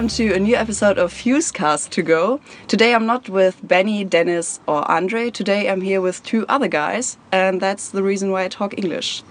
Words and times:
Welcome 0.00 0.16
to 0.16 0.32
a 0.32 0.38
new 0.40 0.56
episode 0.56 0.96
of 0.96 1.12
Fusecast 1.12 1.90
to 1.90 2.00
go. 2.00 2.40
Today 2.68 2.94
I'm 2.94 3.04
not 3.04 3.28
with 3.28 3.60
Benny, 3.62 4.02
Dennis, 4.02 4.58
or 4.66 4.90
Andre. 4.90 5.28
Today 5.28 5.68
I'm 5.68 5.82
here 5.82 6.00
with 6.00 6.22
two 6.22 6.46
other 6.48 6.68
guys, 6.68 7.18
and 7.30 7.60
that's 7.60 7.90
the 7.90 8.02
reason 8.02 8.30
why 8.30 8.44
I 8.44 8.48
talk 8.48 8.72
English. 8.78 9.22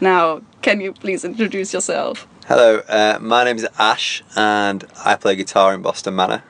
Now, 0.00 0.42
can 0.60 0.80
you 0.80 0.92
please 0.92 1.24
introduce 1.24 1.74
yourself? 1.74 2.28
Hello, 2.46 2.82
uh, 2.88 3.18
my 3.20 3.42
name 3.42 3.56
is 3.56 3.66
Ash, 3.80 4.22
and 4.36 4.84
I 5.04 5.16
play 5.16 5.34
guitar 5.34 5.74
in 5.74 5.82
Boston 5.82 6.14
Manor. 6.14 6.44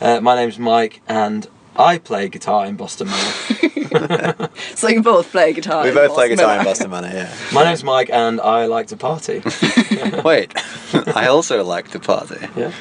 Uh, 0.00 0.20
my 0.20 0.36
name's 0.36 0.60
Mike, 0.60 1.02
and 1.08 1.48
I 1.74 1.98
play 1.98 2.28
guitar 2.28 2.64
in 2.64 2.76
Boston 2.76 3.08
Manor. 3.08 3.70
So 4.74 4.88
you 4.88 5.02
both 5.02 5.30
play 5.30 5.52
guitar. 5.52 5.84
we 5.84 5.90
both 5.90 6.14
play 6.14 6.28
Boston 6.28 6.36
guitar 6.36 6.52
in 6.52 6.58
Manor. 6.58 6.70
Boston 6.70 6.90
Manor, 6.90 7.08
yeah. 7.08 7.36
my 7.52 7.64
name's 7.64 7.84
Mike, 7.84 8.10
and 8.10 8.40
I 8.40 8.66
like 8.66 8.86
to 8.88 8.96
party. 8.96 9.42
Wait, 10.24 10.52
I 11.14 11.26
also 11.26 11.62
like 11.64 11.90
to 11.90 12.00
party. 12.00 12.36
Yeah. 12.56 12.72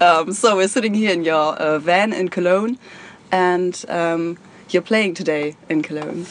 Um, 0.00 0.32
so 0.32 0.56
we're 0.56 0.68
sitting 0.68 0.94
here 0.94 1.12
in 1.12 1.24
your 1.24 1.54
uh, 1.54 1.78
van 1.78 2.12
in 2.12 2.28
Cologne, 2.28 2.78
and 3.30 3.84
um, 3.88 4.38
you're 4.70 4.82
playing 4.82 5.14
today 5.14 5.56
in 5.68 5.82
Cologne. 5.82 6.26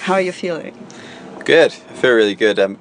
How 0.00 0.14
are 0.14 0.20
you 0.20 0.32
feeling? 0.32 0.76
Good, 1.44 1.72
I 1.72 1.94
feel 1.94 2.12
really 2.12 2.34
good. 2.34 2.58
Um, 2.58 2.78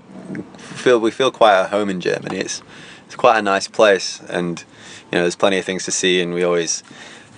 feel 0.58 1.00
we 1.00 1.12
feel 1.12 1.32
quite 1.32 1.60
at 1.60 1.70
home 1.70 1.90
in 1.90 2.02
Germany. 2.02 2.38
It's 2.38 2.62
it's 3.06 3.16
quite 3.16 3.38
a 3.38 3.42
nice 3.42 3.68
place, 3.68 4.22
and 4.30 4.60
you 5.12 5.18
know 5.18 5.22
there's 5.22 5.36
plenty 5.36 5.58
of 5.58 5.66
things 5.66 5.86
to 5.86 5.92
see, 5.92 6.22
and 6.22 6.34
we 6.34 6.44
always 6.44 6.84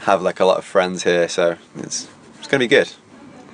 have 0.01 0.21
like 0.21 0.39
a 0.39 0.45
lot 0.45 0.57
of 0.57 0.65
friends 0.65 1.03
here, 1.03 1.27
so 1.27 1.57
it's 1.77 2.09
it's 2.39 2.47
gonna 2.47 2.59
be 2.59 2.67
good. 2.67 2.91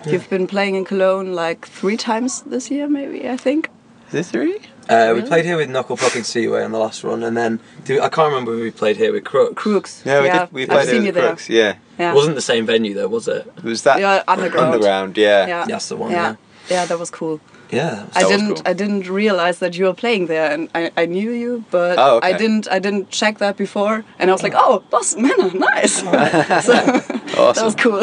You've 0.06 0.30
been 0.30 0.48
playing 0.48 0.76
in 0.76 0.86
Cologne 0.86 1.34
like 1.34 1.68
three 1.68 1.98
times 1.98 2.42
this 2.44 2.72
year, 2.72 2.88
maybe 2.88 3.28
I 3.30 3.38
think. 3.38 3.70
Is 4.10 4.16
it 4.16 4.26
three? 4.32 4.60
Uh, 4.88 5.12
we 5.16 5.22
played 5.22 5.46
here 5.46 5.56
with 5.58 5.70
Knuckle 5.70 5.96
Puck 5.98 6.16
and 6.16 6.26
Seaway 6.26 6.64
on 6.64 6.72
the 6.72 6.80
last 6.80 7.04
run, 7.04 7.22
and 7.22 7.38
then 7.38 7.60
do, 7.86 8.02
I 8.02 8.10
can't 8.10 8.30
remember 8.30 8.56
if 8.56 8.62
we 8.62 8.72
played 8.72 8.98
here 8.98 9.14
with 9.14 9.24
Crooks. 9.24 9.54
Crooks. 9.62 10.02
Yeah, 10.04 10.22
we 10.24 10.30
did. 10.32 10.52
We 10.52 10.64
I've 10.64 10.70
played 10.70 10.88
seen 10.88 11.02
you 11.02 11.08
with 11.10 11.16
there. 11.16 11.28
Crooks. 11.28 11.48
Yeah, 11.50 11.76
Yeah. 12.00 12.12
It 12.12 12.16
wasn't 12.16 12.36
the 12.36 12.42
same 12.42 12.66
venue 12.66 12.96
though, 12.96 13.08
was 13.08 13.28
it? 13.28 13.52
was 13.64 13.84
that 13.84 14.00
Yeah, 14.00 14.24
underground. 14.28 14.74
Underground, 14.74 15.18
yeah. 15.18 15.46
Yeah. 15.46 15.66
That's 15.68 15.90
the 15.90 15.96
one. 15.98 16.10
yeah. 16.12 16.30
Yeah. 16.30 16.36
Yeah, 16.72 16.86
that 16.86 16.98
was 16.98 17.12
cool. 17.12 17.40
Yeah. 17.72 18.08
I 18.16 18.24
didn't 18.24 18.56
cool. 18.56 18.62
I 18.66 18.74
didn't 18.74 19.08
realize 19.10 19.60
that 19.60 19.78
you 19.78 19.86
were 19.86 19.94
playing 19.94 20.26
there 20.26 20.52
and 20.52 20.70
I, 20.74 20.92
I 20.98 21.06
knew 21.06 21.32
you 21.32 21.64
but 21.70 22.00
Oh, 22.00 22.18
okay. 22.18 22.34
I 22.34 22.38
didn't 22.38 22.68
I 22.72 22.80
didn't 22.80 23.10
check 23.12 23.38
that 23.38 23.58
before 23.58 24.04
and 24.18 24.30
I 24.30 24.34
was 24.34 24.42
like, 24.44 24.54
Oh, 24.56 24.84
Boston 24.90 25.24
Manor, 25.24 25.52
nice. 25.54 25.94
so, 26.66 26.74
That 27.54 27.64
was 27.64 27.76
cool. 27.76 28.02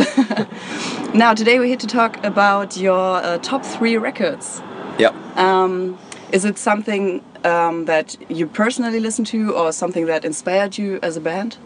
now 1.14 1.34
today 1.34 1.58
we're 1.58 1.66
here 1.66 1.76
to 1.76 1.86
talk 1.86 2.22
about 2.24 2.76
your 2.76 3.16
uh, 3.16 3.38
top 3.38 3.64
three 3.64 3.96
records. 3.96 4.62
Yep. 4.98 5.14
Um, 5.36 5.98
is 6.32 6.44
it 6.44 6.58
something 6.58 7.22
um, 7.44 7.84
that 7.86 8.16
you 8.30 8.46
personally 8.46 9.00
listen 9.00 9.24
to 9.26 9.52
or 9.54 9.72
something 9.72 10.06
that 10.06 10.24
inspired 10.24 10.78
you 10.78 10.98
as 11.02 11.16
a 11.16 11.20
band? 11.20 11.56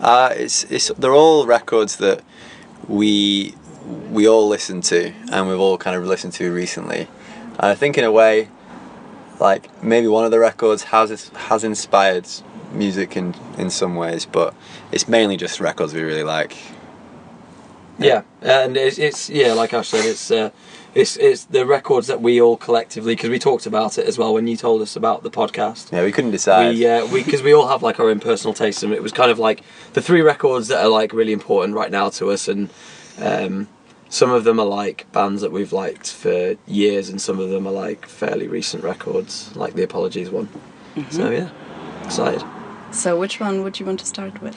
Uh, 0.00 0.32
it's 0.34 0.64
it's 0.64 0.88
they're 0.98 1.14
all 1.14 1.46
records 1.46 1.96
that 1.96 2.22
we 2.88 3.54
we 4.10 4.28
all 4.28 4.46
listen 4.48 4.80
to 4.82 5.12
and 5.32 5.48
we've 5.48 5.58
all 5.60 5.78
kind 5.78 5.96
of 5.96 6.04
listened 6.04 6.32
to 6.34 6.52
recently. 6.52 7.06
And 7.58 7.66
I 7.66 7.74
think 7.74 7.98
in 7.98 8.04
a 8.04 8.12
way, 8.12 8.48
like 9.40 9.82
maybe 9.82 10.06
one 10.06 10.24
of 10.24 10.30
the 10.30 10.38
records 10.38 10.84
has 10.84 11.30
has 11.30 11.64
inspired 11.64 12.26
music 12.72 13.16
in 13.16 13.34
in 13.56 13.70
some 13.70 13.96
ways, 13.96 14.26
but 14.26 14.54
it's 14.92 15.08
mainly 15.08 15.36
just 15.36 15.60
records 15.60 15.94
we 15.94 16.02
really 16.02 16.24
like. 16.24 16.56
Yeah, 17.98 18.22
and 18.42 18.76
it's, 18.76 18.98
it's 18.98 19.28
yeah, 19.28 19.54
like 19.54 19.74
I 19.74 19.82
said, 19.82 20.04
it's 20.04 20.30
uh, 20.30 20.50
it's 20.94 21.16
it's 21.16 21.44
the 21.44 21.66
records 21.66 22.06
that 22.06 22.22
we 22.22 22.40
all 22.40 22.56
collectively 22.56 23.16
because 23.16 23.30
we 23.30 23.40
talked 23.40 23.66
about 23.66 23.98
it 23.98 24.06
as 24.06 24.16
well 24.16 24.32
when 24.34 24.46
you 24.46 24.56
told 24.56 24.82
us 24.82 24.94
about 24.94 25.24
the 25.24 25.30
podcast. 25.30 25.90
Yeah, 25.90 26.04
we 26.04 26.12
couldn't 26.12 26.30
decide. 26.30 26.76
We 26.76 26.86
uh, 26.86 27.06
we 27.06 27.24
because 27.24 27.42
we 27.42 27.52
all 27.52 27.66
have 27.66 27.82
like 27.82 27.98
our 27.98 28.08
own 28.08 28.20
personal 28.20 28.54
tastes, 28.54 28.84
and 28.84 28.92
it 28.92 29.02
was 29.02 29.12
kind 29.12 29.32
of 29.32 29.40
like 29.40 29.64
the 29.94 30.00
three 30.00 30.22
records 30.22 30.68
that 30.68 30.84
are 30.84 30.88
like 30.88 31.12
really 31.12 31.32
important 31.32 31.74
right 31.74 31.90
now 31.90 32.08
to 32.10 32.30
us, 32.30 32.46
and 32.46 32.70
um, 33.20 33.66
some 34.08 34.30
of 34.30 34.44
them 34.44 34.58
are 34.58 34.66
like 34.66 35.10
bands 35.12 35.42
that 35.42 35.52
we've 35.52 35.72
liked 35.72 36.10
for 36.12 36.56
years, 36.66 37.08
and 37.08 37.20
some 37.20 37.38
of 37.38 37.50
them 37.50 37.66
are 37.66 37.72
like 37.72 38.06
fairly 38.06 38.48
recent 38.48 38.82
records, 38.84 39.54
like 39.56 39.74
the 39.74 39.82
Apologies 39.82 40.30
one. 40.30 40.48
So 41.10 41.30
yeah, 41.30 41.50
excited. 42.04 42.42
So 42.90 43.18
which 43.18 43.38
one 43.40 43.62
would 43.62 43.78
you 43.78 43.86
want 43.86 44.00
to 44.00 44.06
start 44.06 44.40
with? 44.42 44.56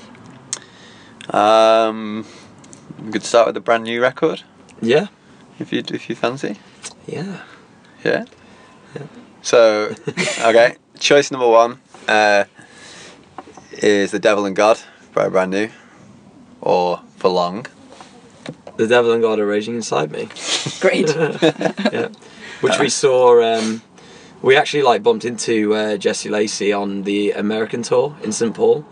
Um, 1.34 2.26
we 3.04 3.12
could 3.12 3.24
start 3.24 3.48
with 3.48 3.58
a 3.58 3.62
brand 3.62 3.84
new 3.84 4.02
record 4.02 4.44
Yeah, 4.82 5.08
if 5.60 5.72
you 5.72 5.84
if 5.88 6.10
you 6.10 6.16
fancy. 6.16 6.58
yeah. 7.08 7.42
Yeah. 8.04 8.26
Yeah. 8.96 9.04
So, 9.44 9.94
okay, 10.40 10.76
choice 11.00 11.30
number 11.32 11.48
one 11.48 11.80
uh, 12.08 12.46
is 13.74 14.12
"The 14.12 14.20
Devil 14.20 14.46
and 14.46 14.56
God" 14.56 14.80
by 15.14 15.30
Brand 15.30 15.52
New, 15.52 15.70
or 16.62 17.02
"For 17.18 17.30
Long." 17.30 17.66
The 18.82 18.88
Devil 18.88 19.12
and 19.12 19.22
God 19.22 19.38
are 19.38 19.46
raging 19.46 19.76
inside 19.76 20.10
me. 20.10 20.28
Great. 20.80 21.08
yeah, 21.16 22.10
which 22.62 22.80
we 22.80 22.90
saw. 22.90 23.40
Um, 23.40 23.84
we 24.42 24.56
actually 24.56 24.82
like 24.82 25.04
bumped 25.04 25.24
into 25.24 25.76
uh, 25.76 25.98
Jesse 25.98 26.30
Lacey 26.30 26.74
on 26.74 27.04
the 27.04 27.30
American 27.34 27.84
tour 27.84 28.18
in 28.24 28.32
St 28.32 28.56
Paul, 28.56 28.84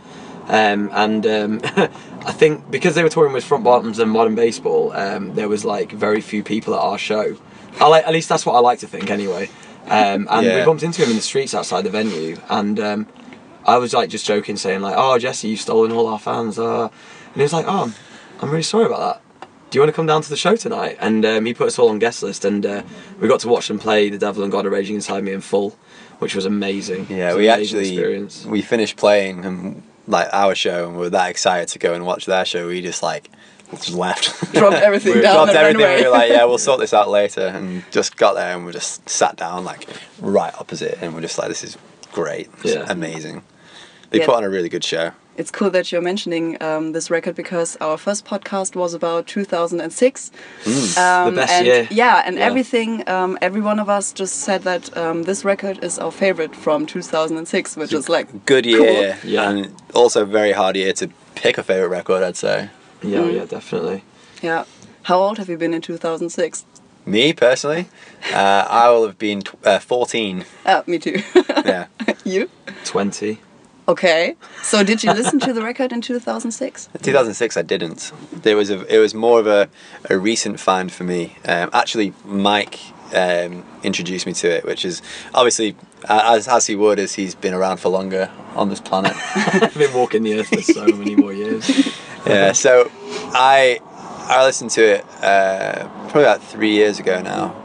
um, 0.45 0.91
and 0.93 1.25
um, 1.25 1.61
I 1.65 2.31
think 2.31 2.69
because 2.69 2.93
they 2.93 3.01
were 3.01 3.09
touring 3.09 3.33
with 3.33 3.43
Front 3.43 3.63
Bottoms 3.63 3.97
and 3.97 4.11
Modern 4.11 4.35
Baseball, 4.35 4.91
um, 4.91 5.33
there 5.33 5.49
was 5.49 5.65
like 5.65 5.91
very 5.91 6.21
few 6.21 6.43
people 6.43 6.75
at 6.75 6.81
our 6.81 6.99
show. 6.99 7.35
I 7.81 7.87
like, 7.87 8.05
at 8.05 8.13
least 8.13 8.29
that's 8.29 8.45
what 8.45 8.53
I 8.53 8.59
like 8.59 8.77
to 8.79 8.87
think 8.87 9.09
anyway. 9.09 9.49
Um, 9.87 10.27
and 10.29 10.45
we 10.45 10.63
bumped 10.65 10.83
into 10.83 11.01
him 11.01 11.09
in 11.09 11.15
the 11.15 11.23
streets 11.23 11.55
outside 11.55 11.83
the 11.83 11.89
venue, 11.89 12.37
and 12.47 12.79
um, 12.79 13.07
I 13.65 13.77
was 13.77 13.95
like 13.95 14.11
just 14.11 14.27
joking, 14.27 14.55
saying 14.55 14.81
like, 14.81 14.93
"Oh, 14.95 15.17
Jesse, 15.17 15.47
you've 15.47 15.61
stolen 15.61 15.91
all 15.91 16.05
our 16.05 16.19
fans," 16.19 16.59
uh, 16.59 16.83
and 16.83 17.35
he 17.35 17.41
was 17.41 17.53
like, 17.53 17.65
"Oh, 17.67 17.85
I'm, 17.85 17.95
I'm 18.39 18.51
really 18.51 18.61
sorry 18.61 18.85
about 18.85 18.99
that." 18.99 19.28
Do 19.69 19.77
you 19.77 19.81
want 19.81 19.89
to 19.89 19.95
come 19.95 20.05
down 20.07 20.21
to 20.21 20.29
the 20.29 20.37
show 20.37 20.55
tonight? 20.55 20.97
And 20.99 21.25
um, 21.25 21.45
he 21.45 21.53
put 21.53 21.67
us 21.67 21.77
all 21.79 21.89
on 21.89 21.99
guest 21.99 22.23
list, 22.23 22.43
and 22.45 22.65
uh, 22.65 22.81
we 23.19 23.27
got 23.27 23.39
to 23.41 23.47
watch 23.47 23.67
them 23.67 23.79
play 23.79 24.09
The 24.09 24.17
Devil 24.17 24.43
and 24.43 24.51
God 24.51 24.65
Are 24.65 24.69
Raging 24.69 24.95
Inside 24.95 25.23
Me 25.23 25.31
in 25.31 25.41
full, 25.41 25.77
which 26.19 26.35
was 26.35 26.45
amazing. 26.45 27.07
Yeah, 27.09 27.27
was 27.27 27.35
we 27.37 27.47
amazing 27.49 27.63
actually 27.77 27.93
experience. 27.93 28.45
we 28.45 28.61
finished 28.61 28.97
playing 28.97 29.45
and 29.45 29.83
like 30.07 30.27
our 30.33 30.55
show, 30.55 30.87
and 30.87 30.95
we 30.95 31.01
were 31.01 31.09
that 31.11 31.29
excited 31.29 31.67
to 31.69 31.79
go 31.79 31.93
and 31.93 32.05
watch 32.05 32.25
their 32.25 32.45
show. 32.45 32.67
We 32.67 32.81
just 32.81 33.03
like 33.03 33.29
just 33.71 33.93
left, 33.93 34.51
Dropped 34.53 34.77
everything 34.77 35.13
we 35.17 35.21
down 35.21 35.35
dropped 35.35 35.49
and 35.49 35.57
everything. 35.59 35.81
away. 35.83 35.97
We 35.97 36.03
were 36.05 36.09
like, 36.09 36.29
yeah, 36.31 36.43
we'll 36.45 36.57
sort 36.69 36.79
this 36.79 36.93
out 36.93 37.07
later, 37.09 37.41
and 37.45 37.83
just 37.91 38.17
got 38.17 38.33
there 38.33 38.55
and 38.55 38.65
we 38.65 38.71
just 38.71 39.07
sat 39.07 39.35
down 39.35 39.63
like 39.63 39.87
right 40.19 40.53
opposite, 40.59 40.97
and 41.01 41.13
we're 41.13 41.21
just 41.21 41.37
like, 41.37 41.49
this 41.49 41.63
is 41.63 41.77
great, 42.11 42.49
It's 42.63 42.73
Yeah. 42.73 42.85
amazing. 42.89 43.43
They 44.09 44.17
Yeah. 44.17 44.25
put 44.25 44.33
on 44.35 44.43
a 44.43 44.49
really 44.49 44.69
good 44.69 44.83
show. 44.83 45.11
It's 45.39 45.51
cool 45.51 45.69
that 45.69 45.89
you're 45.89 46.01
mentioning 46.01 46.61
um, 46.61 46.91
this 46.91 47.09
record 47.09 47.33
because 47.35 47.77
our 47.79 47.97
first 47.97 48.25
podcast 48.25 48.75
was 48.75 48.93
about 48.93 49.25
2006. 49.25 50.31
Um, 50.67 50.73
The 51.29 51.31
best 51.41 51.53
and 51.53 51.65
year. 51.65 51.87
Yeah, 51.89 52.23
and 52.25 52.35
Yeah. 52.35 52.45
everything, 52.45 53.07
um, 53.07 53.37
every 53.41 53.61
one 53.61 53.79
of 53.79 53.87
us 53.87 54.11
just 54.11 54.35
said 54.41 54.63
that 54.63 54.95
um, 54.97 55.23
this 55.23 55.45
record 55.45 55.81
is 55.81 55.97
our 55.97 56.11
favorite 56.11 56.53
from 56.55 56.85
2006, 56.85 57.77
which 57.77 57.93
is 57.93 58.09
like 58.09 58.27
Good 58.45 58.65
cool. 58.65 58.73
year, 58.85 59.17
Yeah. 59.23 59.49
and 59.49 59.71
also 59.95 60.25
very 60.25 60.51
hard 60.51 60.75
year 60.75 60.91
to 60.93 61.07
pick 61.35 61.57
a 61.57 61.63
favorite 61.63 61.87
record. 61.89 62.21
I'd 62.21 62.35
say. 62.35 62.69
Yeah, 63.01 63.19
Mm. 63.21 63.35
yeah, 63.35 63.45
definitely. 63.45 64.03
Yeah. 64.41 64.65
How 65.03 65.19
old 65.21 65.37
have 65.37 65.47
you 65.49 65.57
been 65.57 65.73
in 65.73 65.81
2006? 65.81 66.65
Me 67.05 67.31
personally, 67.31 67.85
uh, 68.33 68.65
I 68.69 68.89
will 68.89 69.05
have 69.05 69.17
been 69.17 69.41
tw- 69.41 69.55
uh, 69.65 69.79
14. 69.79 70.43
Ah, 70.65 70.83
me 70.85 70.99
too. 70.99 71.21
Yeah. 71.65 71.85
you? 72.25 72.49
20. 72.83 73.39
Okay. 73.89 74.35
So 74.61 74.83
did 74.83 75.03
you 75.03 75.11
listen 75.13 75.39
to 75.39 75.51
the 75.57 75.63
record 75.63 75.91
in 75.91 75.99
2006? 75.99 76.89
2006, 77.01 77.57
I 77.57 77.61
didn't. 77.63 78.11
There 78.31 78.55
was 78.55 78.69
a. 78.69 78.85
It 78.85 78.99
was 78.99 79.15
more 79.15 79.39
of 79.39 79.47
a, 79.47 79.67
a 80.11 80.17
recent 80.17 80.59
find 80.59 80.91
for 80.91 81.03
me. 81.03 81.35
Um, 81.45 81.71
actually, 81.73 82.13
Mike 82.23 82.79
um, 83.15 83.65
introduced 83.81 84.27
me 84.27 84.33
to 84.33 84.47
it, 84.47 84.63
which 84.63 84.85
is 84.85 85.01
obviously 85.33 85.75
as 86.07 86.47
as 86.47 86.67
he 86.67 86.75
would, 86.75 86.99
as 86.99 87.15
he's 87.15 87.33
been 87.33 87.55
around 87.55 87.77
for 87.77 87.89
longer 87.89 88.29
on 88.55 88.69
this 88.69 88.79
planet. 88.79 89.13
I've 89.35 89.73
been 89.77 89.93
walking 89.95 90.21
the 90.21 90.39
earth 90.39 90.49
for 90.49 90.61
so 90.61 90.85
many 90.85 91.15
more 91.15 91.33
years. 91.33 91.67
yeah. 92.27 92.51
So 92.51 92.91
I 93.33 93.79
I 94.29 94.45
listened 94.45 94.69
to 94.71 94.83
it 94.83 95.05
uh, 95.23 95.87
probably 96.03 96.23
about 96.23 96.43
three 96.43 96.73
years 96.73 96.99
ago 96.99 97.23
now, 97.23 97.55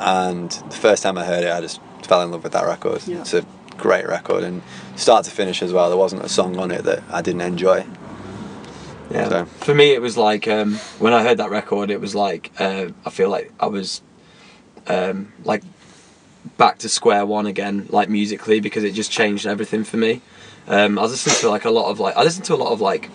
and 0.00 0.50
the 0.50 0.76
first 0.76 1.02
time 1.02 1.16
I 1.16 1.24
heard 1.24 1.44
it, 1.44 1.50
I 1.50 1.62
just 1.62 1.80
fell 2.02 2.20
in 2.20 2.30
love 2.30 2.42
with 2.42 2.52
that 2.52 2.66
record. 2.66 3.06
Yeah. 3.06 3.20
It's 3.22 3.32
a 3.32 3.46
great 3.78 4.06
record, 4.06 4.44
and 4.44 4.62
start 4.96 5.24
to 5.24 5.30
finish 5.30 5.62
as 5.62 5.72
well. 5.72 5.88
There 5.88 5.98
wasn't 5.98 6.22
a 6.24 6.28
song 6.28 6.58
on 6.58 6.70
it 6.70 6.84
that 6.84 7.02
I 7.10 7.22
didn't 7.22 7.42
enjoy. 7.42 7.84
Yeah. 9.10 9.28
So- 9.28 9.44
For 9.44 9.74
me, 9.74 9.92
it 9.92 10.00
was 10.00 10.16
like 10.16 10.48
um, 10.48 10.76
when 10.98 11.12
I 11.12 11.22
heard 11.22 11.38
that 11.38 11.50
record, 11.50 11.90
it 11.90 12.00
was 12.00 12.14
like 12.14 12.50
uh, 12.58 12.88
I 13.04 13.10
feel 13.10 13.28
like 13.28 13.52
I 13.60 13.66
was 13.66 14.02
um, 14.86 15.32
like 15.44 15.62
back 16.56 16.78
to 16.78 16.88
square 16.88 17.24
one 17.26 17.46
again, 17.46 17.86
like 17.90 18.08
musically, 18.08 18.60
because 18.60 18.84
it 18.84 18.92
just 18.94 19.10
changed 19.10 19.46
everything 19.46 19.84
for 19.84 19.96
me. 19.96 20.20
Um, 20.68 20.98
I 20.98 21.02
was 21.02 21.10
listening 21.12 21.36
to 21.40 21.50
like 21.50 21.64
a 21.64 21.70
lot 21.70 21.90
of 21.90 22.00
like 22.00 22.16
I 22.16 22.22
listened 22.22 22.44
to 22.46 22.54
a 22.54 22.56
lot 22.56 22.72
of 22.72 22.80
like 22.80 23.10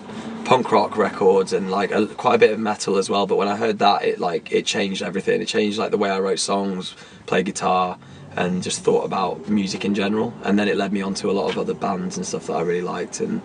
punk 0.46 0.72
rock 0.72 0.96
records 0.98 1.52
and 1.52 1.70
like 1.72 1.92
a, 1.92 2.06
quite 2.08 2.36
a 2.36 2.38
bit 2.38 2.52
of 2.52 2.60
metal 2.60 2.98
as 2.98 3.10
well. 3.10 3.26
But 3.26 3.38
when 3.38 3.48
I 3.48 3.56
heard 3.58 3.80
that, 3.80 4.04
it 4.04 4.20
like 4.20 4.52
it 4.52 4.66
changed 4.66 5.02
everything. 5.02 5.42
It 5.42 5.48
changed 5.48 5.78
like 5.78 5.92
the 5.92 5.98
way 5.98 6.10
I 6.10 6.20
wrote 6.20 6.40
songs, 6.40 6.96
play 7.26 7.44
guitar. 7.44 7.98
And 8.38 8.62
just 8.64 8.82
thought 8.84 9.04
about 9.04 9.50
music 9.50 9.84
in 9.84 9.94
general. 9.96 10.34
And 10.44 10.58
then 10.58 10.68
it 10.68 10.78
led 10.78 10.94
me 10.94 11.02
on 11.02 11.14
to 11.16 11.30
a 11.30 11.34
lot 11.34 11.50
of 11.52 11.58
other 11.58 11.74
bands 11.74 12.16
and 12.18 12.26
stuff 12.26 12.48
that 12.48 12.54
I 12.54 12.62
really 12.62 12.82
liked. 12.82 13.20
And 13.20 13.42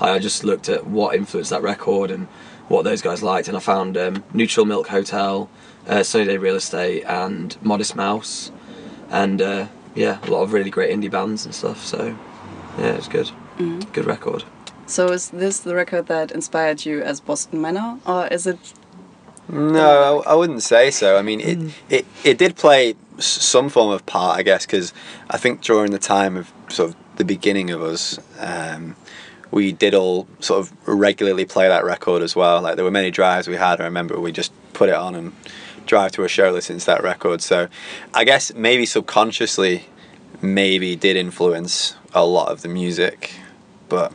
I 0.00 0.18
just 0.18 0.42
looked 0.44 0.68
at 0.68 0.86
what 0.86 1.14
influenced 1.14 1.50
that 1.50 1.62
record 1.62 2.10
and 2.10 2.26
what 2.68 2.82
those 2.84 3.02
guys 3.02 3.22
liked. 3.22 3.48
And 3.48 3.56
I 3.56 3.60
found 3.60 3.96
um, 3.96 4.24
Neutral 4.32 4.66
Milk 4.66 4.88
Hotel, 4.88 5.48
uh, 5.86 6.02
Sunny 6.02 6.24
Day 6.24 6.38
Real 6.38 6.56
Estate, 6.56 7.04
and 7.04 7.56
Modest 7.62 7.94
Mouse. 7.96 8.50
And 9.10 9.42
uh, 9.42 9.66
yeah, 9.94 10.18
a 10.26 10.30
lot 10.30 10.42
of 10.42 10.52
really 10.52 10.70
great 10.70 10.90
indie 10.96 11.10
bands 11.10 11.44
and 11.44 11.54
stuff. 11.54 11.84
So 11.84 12.16
yeah, 12.78 12.94
it's 12.94 13.08
good. 13.08 13.30
Good 13.92 14.06
record. 14.06 14.44
So 14.86 15.08
is 15.12 15.30
this 15.30 15.60
the 15.60 15.74
record 15.74 16.06
that 16.06 16.30
inspired 16.32 16.84
you 16.86 17.02
as 17.02 17.20
Boston 17.20 17.60
Manor, 17.60 17.98
or 18.06 18.26
is 18.28 18.46
it? 18.46 18.58
No, 19.48 20.22
I, 20.26 20.32
I 20.32 20.34
wouldn't 20.34 20.62
say 20.62 20.90
so. 20.90 21.16
I 21.18 21.22
mean, 21.22 21.40
it, 21.40 21.74
it, 21.88 22.06
it 22.24 22.38
did 22.38 22.56
play 22.56 22.90
s- 22.90 22.96
some 23.24 23.68
form 23.68 23.90
of 23.92 24.04
part, 24.06 24.38
I 24.38 24.42
guess, 24.42 24.66
because 24.66 24.92
I 25.28 25.36
think 25.36 25.60
during 25.62 25.90
the 25.92 25.98
time 25.98 26.36
of 26.36 26.52
sort 26.68 26.90
of 26.90 26.96
the 27.16 27.24
beginning 27.24 27.70
of 27.70 27.82
us, 27.82 28.18
um, 28.38 28.96
we 29.50 29.72
did 29.72 29.94
all 29.94 30.26
sort 30.40 30.60
of 30.60 30.72
regularly 30.88 31.44
play 31.44 31.68
that 31.68 31.84
record 31.84 32.22
as 32.22 32.34
well. 32.36 32.60
Like 32.62 32.76
there 32.76 32.84
were 32.84 32.90
many 32.90 33.10
drives 33.10 33.48
we 33.48 33.56
had. 33.56 33.80
I 33.80 33.84
remember 33.84 34.18
we 34.20 34.32
just 34.32 34.52
put 34.72 34.88
it 34.88 34.94
on 34.94 35.14
and 35.14 35.32
drive 35.86 36.12
to 36.12 36.24
a 36.24 36.28
show 36.28 36.50
listening 36.50 36.78
to 36.78 36.86
that 36.86 37.02
record. 37.02 37.42
So 37.42 37.68
I 38.14 38.24
guess 38.24 38.54
maybe 38.54 38.86
subconsciously, 38.86 39.86
maybe 40.40 40.94
did 40.96 41.16
influence 41.16 41.96
a 42.14 42.24
lot 42.24 42.48
of 42.50 42.62
the 42.62 42.68
music, 42.68 43.32
but 43.88 44.12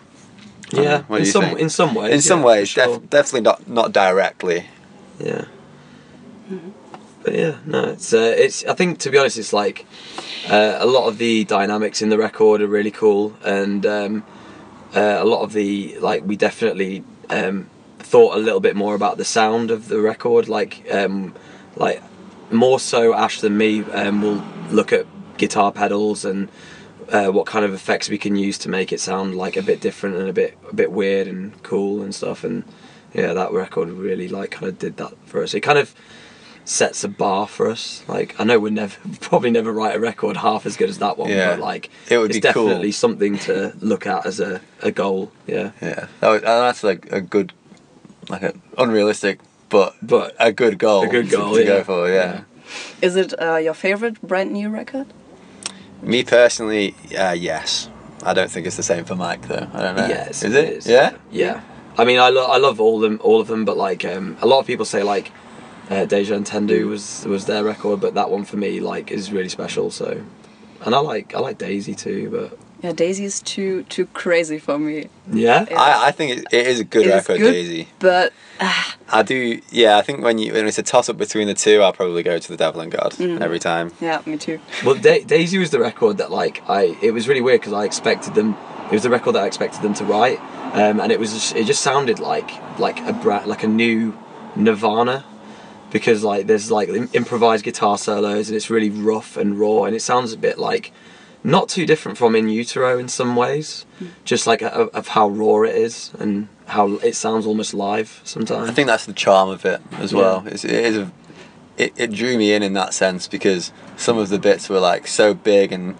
I 0.73 0.77
know. 0.77 0.81
Yeah, 0.83 1.01
What 1.03 1.19
in 1.19 1.25
some 1.25 1.43
think? 1.43 1.59
in 1.59 1.69
some 1.69 1.93
ways. 1.95 2.13
in 2.13 2.21
some 2.21 2.39
yeah, 2.39 2.43
for 2.43 2.47
ways, 2.47 2.69
sure. 2.69 2.99
def- 2.99 3.09
definitely 3.09 3.41
not 3.41 3.67
not 3.67 3.91
directly. 3.91 4.65
Yeah. 5.19 5.45
But 7.25 7.33
yeah, 7.33 7.57
no, 7.65 7.85
it's 7.85 8.13
uh, 8.13 8.35
it's. 8.37 8.63
I 8.65 8.75
think 8.75 8.99
to 8.99 9.09
be 9.09 9.17
honest, 9.17 9.39
it's 9.39 9.51
like 9.51 9.87
uh, 10.47 10.77
a 10.79 10.85
lot 10.85 11.07
of 11.07 11.17
the 11.17 11.43
dynamics 11.43 12.03
in 12.03 12.09
the 12.09 12.19
record 12.19 12.61
are 12.61 12.67
really 12.67 12.91
cool, 12.91 13.35
and 13.43 13.83
um, 13.83 14.23
uh, 14.95 15.17
a 15.19 15.25
lot 15.25 15.41
of 15.41 15.51
the 15.51 15.97
like 15.99 16.23
we 16.23 16.35
definitely 16.35 17.03
um, 17.31 17.67
thought 17.97 18.35
a 18.35 18.39
little 18.39 18.59
bit 18.59 18.75
more 18.75 18.93
about 18.93 19.17
the 19.17 19.25
sound 19.25 19.71
of 19.71 19.87
the 19.87 19.99
record, 19.99 20.47
like 20.47 20.85
um, 20.93 21.33
like 21.75 22.03
more 22.51 22.79
so 22.79 23.15
Ash 23.15 23.41
than 23.41 23.57
me. 23.57 23.81
Um, 23.85 24.21
will 24.21 24.43
look 24.69 24.93
at 24.93 25.07
guitar 25.37 25.71
pedals 25.71 26.25
and 26.25 26.47
uh, 27.09 27.29
what 27.29 27.47
kind 27.47 27.65
of 27.65 27.73
effects 27.73 28.07
we 28.07 28.19
can 28.19 28.35
use 28.35 28.59
to 28.59 28.69
make 28.69 28.93
it 28.93 28.99
sound 28.99 29.33
like 29.33 29.57
a 29.57 29.63
bit 29.63 29.81
different 29.81 30.15
and 30.17 30.29
a 30.29 30.33
bit 30.33 30.59
a 30.69 30.75
bit 30.75 30.91
weird 30.91 31.27
and 31.27 31.63
cool 31.63 32.03
and 32.03 32.13
stuff. 32.13 32.43
And 32.43 32.63
yeah, 33.15 33.33
that 33.33 33.51
record 33.51 33.89
really 33.89 34.27
like 34.27 34.51
kind 34.51 34.67
of 34.67 34.77
did 34.77 34.97
that 34.97 35.13
for 35.25 35.41
us. 35.41 35.55
It 35.55 35.61
kind 35.61 35.79
of 35.79 35.95
sets 36.65 37.03
a 37.03 37.07
bar 37.07 37.47
for 37.47 37.69
us. 37.69 38.03
Like 38.07 38.35
I 38.39 38.43
know 38.43 38.59
we'll 38.59 38.73
never 38.73 38.97
probably 39.21 39.51
never 39.51 39.71
write 39.71 39.95
a 39.95 39.99
record 39.99 40.37
half 40.37 40.65
as 40.65 40.75
good 40.77 40.89
as 40.89 40.97
that 40.99 41.17
one, 41.17 41.29
Yeah. 41.29 41.51
but 41.51 41.59
like 41.59 41.89
It 42.09 42.17
would 42.17 42.31
it's 42.31 42.45
be 42.45 42.51
cool. 42.53 42.65
definitely 42.67 42.91
something 42.91 43.37
to 43.39 43.73
look 43.79 44.05
at 44.07 44.25
as 44.25 44.39
a, 44.39 44.61
a 44.81 44.91
goal. 44.91 45.31
Yeah. 45.47 45.71
Yeah, 45.81 46.07
that 46.19 46.29
was, 46.29 46.41
that's 46.41 46.83
like 46.83 47.11
a 47.11 47.21
good, 47.21 47.53
like 48.29 48.41
an 48.43 48.61
unrealistic, 48.77 49.39
but 49.69 49.95
But 50.01 50.35
a 50.39 50.51
good 50.51 50.77
goal. 50.79 51.03
a 51.03 51.07
good 51.07 51.29
to- 51.29 51.37
goal, 51.37 51.53
to, 51.53 51.59
yeah. 51.61 51.65
go 51.67 51.83
for. 51.83 52.09
Yeah. 52.11 52.41
Is 53.01 53.15
it 53.15 53.39
uh, 53.39 53.57
your 53.57 53.75
favorite 53.75 54.19
brand 54.21 54.51
new 54.51 54.69
record? 54.69 55.07
Me 56.01 56.23
personally, 56.23 56.95
uh, 57.17 57.31
yes. 57.31 57.89
I 58.23 58.33
don't 58.33 58.49
think 58.49 58.65
it's 58.65 58.75
the 58.75 58.83
same 58.83 59.05
for 59.05 59.15
Mike 59.15 59.47
though. 59.47 59.67
I 59.71 59.81
don't 59.81 59.95
know. 59.97 60.07
Yes, 60.07 60.43
is 60.43 60.55
it? 60.55 60.87
Yeah. 60.87 61.15
Yeah. 61.31 61.61
I 61.97 62.05
mean, 62.05 62.19
I, 62.19 62.29
lo- 62.29 62.47
I 62.47 62.57
love 62.57 62.81
all 62.81 62.99
them, 62.99 63.19
all 63.23 63.39
of 63.39 63.47
them, 63.47 63.65
but 63.65 63.77
like 63.77 64.03
um, 64.03 64.35
a 64.41 64.47
lot 64.47 64.59
of 64.59 64.65
people 64.67 64.85
say 64.85 65.03
like 65.03 65.31
uh, 65.89 66.05
Deja 66.05 66.35
Entendu 66.35 66.87
was 66.87 67.25
was 67.25 67.45
their 67.45 67.63
record, 67.63 68.01
but 68.01 68.13
that 68.15 68.29
one 68.29 68.43
for 68.45 68.57
me 68.57 68.79
like 68.79 69.11
is 69.11 69.31
really 69.31 69.49
special. 69.49 69.91
So, 69.91 70.21
and 70.85 70.95
I 70.95 70.99
like 70.99 71.35
I 71.35 71.39
like 71.39 71.57
Daisy 71.57 71.93
too, 71.95 72.29
but 72.29 72.57
Yeah, 72.83 72.91
Daisy's 72.93 73.41
too 73.41 73.83
too 73.83 74.05
crazy 74.07 74.59
for 74.59 74.77
me. 74.79 75.09
yeah, 75.31 75.65
Yeah. 75.69 75.79
I, 75.79 76.07
I 76.07 76.11
think 76.11 76.37
it, 76.39 76.45
it 76.51 76.67
is 76.67 76.79
a 76.79 76.83
good 76.83 77.05
It 77.05 77.09
is 77.09 77.15
record, 77.15 77.37
good. 77.39 77.51
Daisy. 77.51 77.87
But 77.99 78.33
ah, 78.59 78.95
I 79.11 79.21
do. 79.23 79.61
Yeah, 79.71 79.97
I 79.97 80.01
think 80.01 80.23
when 80.23 80.37
you 80.39 80.53
when 80.53 80.67
it's 80.67 80.77
a 80.79 80.83
toss 80.83 81.07
up 81.09 81.17
between 81.17 81.47
the 81.47 81.53
two, 81.53 81.81
I'll 81.81 81.93
probably 81.93 82.23
go 82.23 82.37
to 82.39 82.47
the 82.49 82.57
Devil 82.57 82.81
and 82.81 82.91
God 82.91 83.11
Mm. 83.13 83.41
every 83.41 83.59
time. 83.59 83.91
yeah, 84.01 84.21
me 84.25 84.37
too. 84.37 84.59
Well, 84.85 84.95
da- 84.95 85.23
Daisy 85.23 85.57
was 85.57 85.69
the 85.71 85.79
record 85.79 86.17
that 86.17 86.31
like 86.31 86.61
I. 86.69 86.97
It 87.01 87.11
was 87.11 87.27
really 87.27 87.41
weird 87.41 87.61
because 87.61 87.73
I 87.73 87.85
expected 87.85 88.33
them. 88.35 88.55
It 88.85 88.91
was 88.91 89.03
the 89.03 89.09
record 89.09 89.33
that 89.33 89.43
I 89.43 89.47
expected 89.47 89.81
them 89.81 89.93
to 89.95 90.05
write, 90.05 90.39
um, 90.73 90.99
and 90.99 91.11
it 91.11 91.19
was. 91.19 91.33
Just, 91.33 91.55
it 91.55 91.65
just 91.65 91.81
sounded 91.81 92.19
like 92.19 92.49
like 92.79 92.99
a 93.07 93.13
bra- 93.13 93.43
like 93.45 93.63
a 93.63 93.67
new 93.67 94.13
Nirvana, 94.55 95.25
because 95.95 96.25
like 96.25 96.45
there's 96.45 96.69
like 96.69 96.89
improvised 97.13 97.63
guitar 97.63 97.97
solos 97.97 98.49
and 98.49 98.57
it's 98.57 98.69
really 98.69 98.89
rough 98.89 99.37
and 99.37 99.57
raw 99.57 99.85
and 99.85 99.95
it 99.95 100.01
sounds 100.01 100.33
a 100.33 100.37
bit 100.37 100.57
like 100.59 100.91
not 101.41 101.69
too 101.69 101.85
different 101.85 102.17
from 102.17 102.35
In 102.35 102.49
Utero 102.49 102.99
in 102.99 103.07
some 103.07 103.37
ways, 103.37 103.85
hmm. 103.99 104.07
just 104.25 104.45
like 104.45 104.61
a, 104.61 104.73
of 104.99 105.07
how 105.07 105.29
raw 105.29 105.61
it 105.61 105.73
is 105.73 106.11
and 106.19 106.49
how 106.65 106.95
it 106.95 107.15
sounds 107.15 107.45
almost 107.45 107.73
live 107.73 108.19
sometimes. 108.25 108.69
I 108.69 108.73
think 108.73 108.87
that's 108.87 109.05
the 109.05 109.13
charm 109.13 109.47
of 109.47 109.63
it 109.63 109.79
as 109.93 110.11
Yeah. 110.11 110.19
well. 110.19 110.43
It's, 110.47 110.65
it 110.65 110.73
is 110.73 110.97
a, 110.97 111.11
it, 111.77 111.93
it 111.95 112.11
drew 112.11 112.37
me 112.37 112.51
in 112.51 112.61
in 112.61 112.73
that 112.73 112.93
sense 112.93 113.29
because 113.29 113.71
some 113.95 114.17
of 114.17 114.27
the 114.27 114.37
bits 114.37 114.67
were 114.67 114.81
like 114.81 115.07
so 115.07 115.33
big 115.33 115.71
and 115.71 115.93
y 115.93 115.99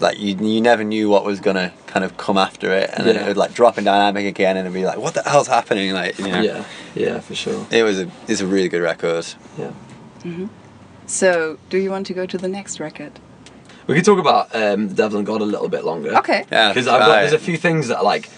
like 0.00 0.18
you 0.18 0.36
you 0.36 0.60
never 0.60 0.84
knew 0.84 1.08
what 1.08 1.24
was 1.24 1.40
gonna 1.40 1.72
kind 1.86 2.04
of 2.04 2.16
come 2.16 2.38
after 2.38 2.70
it, 2.72 2.90
and 2.92 3.06
then 3.06 3.16
it 3.16 3.26
would 3.26 3.36
like 3.36 3.54
drop 3.54 3.78
in 3.78 3.84
dynamic 3.84 4.26
again, 4.26 4.56
and 4.56 4.66
it'd 4.66 4.74
be 4.74 4.84
like, 4.84 4.98
what 4.98 5.14
the 5.14 5.22
hell's 5.22 5.48
happening? 5.48 5.92
Like, 5.92 6.18
you 6.18 6.28
know, 6.28 6.40
Yeah, 6.40 6.64
yeah, 6.94 7.20
for 7.20 7.34
sure. 7.34 7.66
it 7.70 7.82
was 7.82 7.98
a 8.00 8.10
it's 8.28 8.40
a 8.40 8.46
really 8.46 8.68
good 8.68 8.82
record. 8.82 9.26
Yeah. 9.58 9.72
So, 11.06 11.58
do 11.70 11.78
you 11.78 11.90
want 11.90 12.06
to 12.08 12.14
go 12.14 12.26
to 12.26 12.36
the 12.36 12.48
next 12.48 12.80
record? 12.80 13.12
We 13.86 13.94
could 13.94 14.04
talk 14.04 14.18
about 14.18 14.54
um, 14.54 14.88
the 14.88 14.94
Devil 14.94 15.16
and 15.18 15.26
God 15.26 15.40
a 15.40 15.44
little 15.44 15.70
bit 15.70 15.82
longer. 15.84 16.14
Okay. 16.18 16.44
Yeah, 16.52 16.68
Because 16.68 16.86
I've 16.86 17.00
got, 17.00 17.08
right. 17.08 17.20
there's 17.20 17.32
a 17.32 17.38
few 17.38 17.56
things 17.56 17.88
that 17.88 18.04
like 18.04 18.28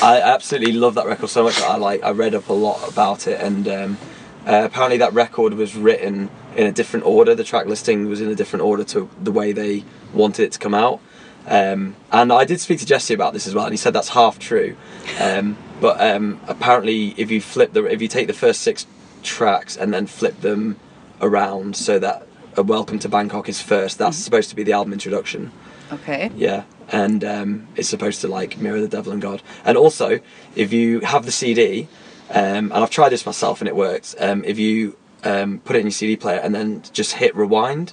I 0.00 0.20
absolutely 0.20 0.74
love 0.74 0.94
that 0.94 1.06
record 1.06 1.28
so 1.28 1.42
much 1.42 1.56
that 1.56 1.68
I 1.68 1.76
like 1.76 2.04
I 2.04 2.10
read 2.12 2.34
up 2.36 2.48
a 2.48 2.52
lot 2.52 2.88
about 2.88 3.26
it 3.26 3.40
and 3.40 3.66
um, 3.66 3.98
uh, 4.46 4.62
apparently 4.64 4.98
that 4.98 5.12
record 5.12 5.54
was 5.54 5.74
written 5.74 6.30
in 6.56 6.66
a 6.66 6.72
different 6.72 7.06
order. 7.06 7.34
The 7.34 7.44
track 7.44 7.66
listing 7.66 8.08
was 8.08 8.20
in 8.20 8.28
a 8.28 8.34
different 8.34 8.64
order 8.64 8.84
to 8.84 9.08
the 9.22 9.32
way 9.32 9.52
they 9.52 9.84
wanted 10.12 10.44
it 10.44 10.52
to 10.52 10.58
come 10.58 10.74
out. 10.74 11.00
Um, 11.46 11.96
and 12.12 12.32
I 12.32 12.44
did 12.44 12.60
speak 12.60 12.78
to 12.80 12.86
Jesse 12.86 13.14
about 13.14 13.32
this 13.32 13.46
as 13.46 13.54
well, 13.54 13.64
and 13.64 13.72
he 13.72 13.76
said 13.76 13.92
that's 13.92 14.10
half 14.10 14.38
true. 14.38 14.76
Um, 15.20 15.56
but 15.80 16.00
um, 16.00 16.40
apparently, 16.46 17.14
if 17.16 17.30
you 17.30 17.40
flip 17.40 17.72
the 17.72 17.84
if 17.84 18.00
you 18.00 18.08
take 18.08 18.28
the 18.28 18.32
first 18.32 18.62
six 18.62 18.86
tracks 19.22 19.76
and 19.76 19.92
then 19.92 20.06
flip 20.06 20.40
them 20.40 20.78
around 21.20 21.76
so 21.76 21.98
that 21.98 22.26
a 22.56 22.62
Welcome 22.62 22.98
to 23.00 23.08
Bangkok 23.08 23.48
is 23.48 23.60
first, 23.60 23.98
that's 23.98 24.16
supposed 24.16 24.50
to 24.50 24.56
be 24.56 24.62
the 24.62 24.72
album 24.72 24.92
introduction. 24.92 25.50
Okay. 25.90 26.30
Yeah, 26.36 26.64
and 26.88 27.24
um, 27.24 27.68
it's 27.74 27.88
supposed 27.88 28.20
to 28.20 28.28
like 28.28 28.58
mirror 28.58 28.80
the 28.80 28.88
Devil 28.88 29.12
and 29.12 29.20
God. 29.20 29.42
And 29.64 29.76
also, 29.76 30.20
if 30.54 30.72
you 30.72 31.00
have 31.00 31.24
the 31.24 31.32
CD, 31.32 31.88
um, 32.30 32.70
and 32.70 32.74
I've 32.74 32.90
tried 32.90 33.10
this 33.10 33.26
myself 33.26 33.60
and 33.60 33.68
it 33.68 33.74
works. 33.74 34.14
Um, 34.18 34.44
if 34.44 34.58
you 34.58 34.96
um, 35.24 35.60
put 35.60 35.76
it 35.76 35.80
in 35.80 35.86
your 35.86 35.92
CD 35.92 36.16
player 36.16 36.38
and 36.38 36.54
then 36.54 36.82
just 36.92 37.12
hit 37.14 37.34
rewind, 37.36 37.92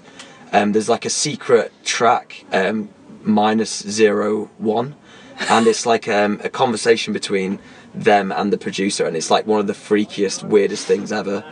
um, 0.51 0.71
there's 0.71 0.89
like 0.89 1.05
a 1.05 1.09
secret 1.09 1.71
track 1.83 2.45
um, 2.51 2.89
minus 3.23 3.83
zero 3.87 4.49
one, 4.57 4.95
and 5.49 5.67
it's 5.67 5.85
like 5.85 6.07
um, 6.07 6.39
a 6.43 6.49
conversation 6.49 7.13
between 7.13 7.59
them 7.93 8.31
and 8.31 8.51
the 8.53 8.57
producer, 8.57 9.05
and 9.05 9.15
it's 9.15 9.29
like 9.31 9.45
one 9.47 9.59
of 9.59 9.67
the 9.67 9.73
freakiest, 9.73 10.43
weirdest 10.43 10.85
things 10.87 11.11
ever. 11.11 11.43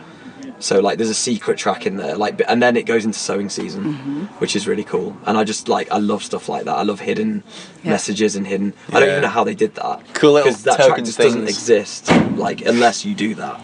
So 0.60 0.80
like, 0.80 0.98
there's 0.98 1.10
a 1.10 1.14
secret 1.14 1.56
track 1.56 1.86
in 1.86 1.96
there, 1.96 2.16
like, 2.16 2.42
and 2.48 2.60
then 2.60 2.76
it 2.76 2.84
goes 2.84 3.04
into 3.04 3.18
sowing 3.18 3.48
season, 3.48 4.28
which 4.38 4.56
is 4.56 4.66
really 4.66 4.82
cool. 4.82 5.16
And 5.24 5.38
I 5.38 5.44
just 5.44 5.68
like, 5.68 5.88
I 5.92 5.98
love 5.98 6.24
stuff 6.24 6.48
like 6.48 6.64
that. 6.64 6.74
I 6.76 6.82
love 6.82 6.98
hidden 6.98 7.44
Yeah. 7.84 7.92
messages 7.92 8.34
and 8.34 8.44
hidden. 8.44 8.74
I 8.88 8.98
don't 8.98 9.08
even 9.08 9.22
know 9.22 9.28
how 9.28 9.44
they 9.44 9.54
did 9.54 9.76
that. 9.76 10.02
Cool 10.14 10.32
little 10.32 10.50
because 10.50 10.64
that 10.64 10.76
track 10.76 10.88
token 10.88 11.04
just 11.04 11.18
doesn't 11.18 11.46
exist, 11.48 12.10
like 12.36 12.60
unless 12.62 13.04
you 13.04 13.14
do 13.14 13.36
that. 13.36 13.60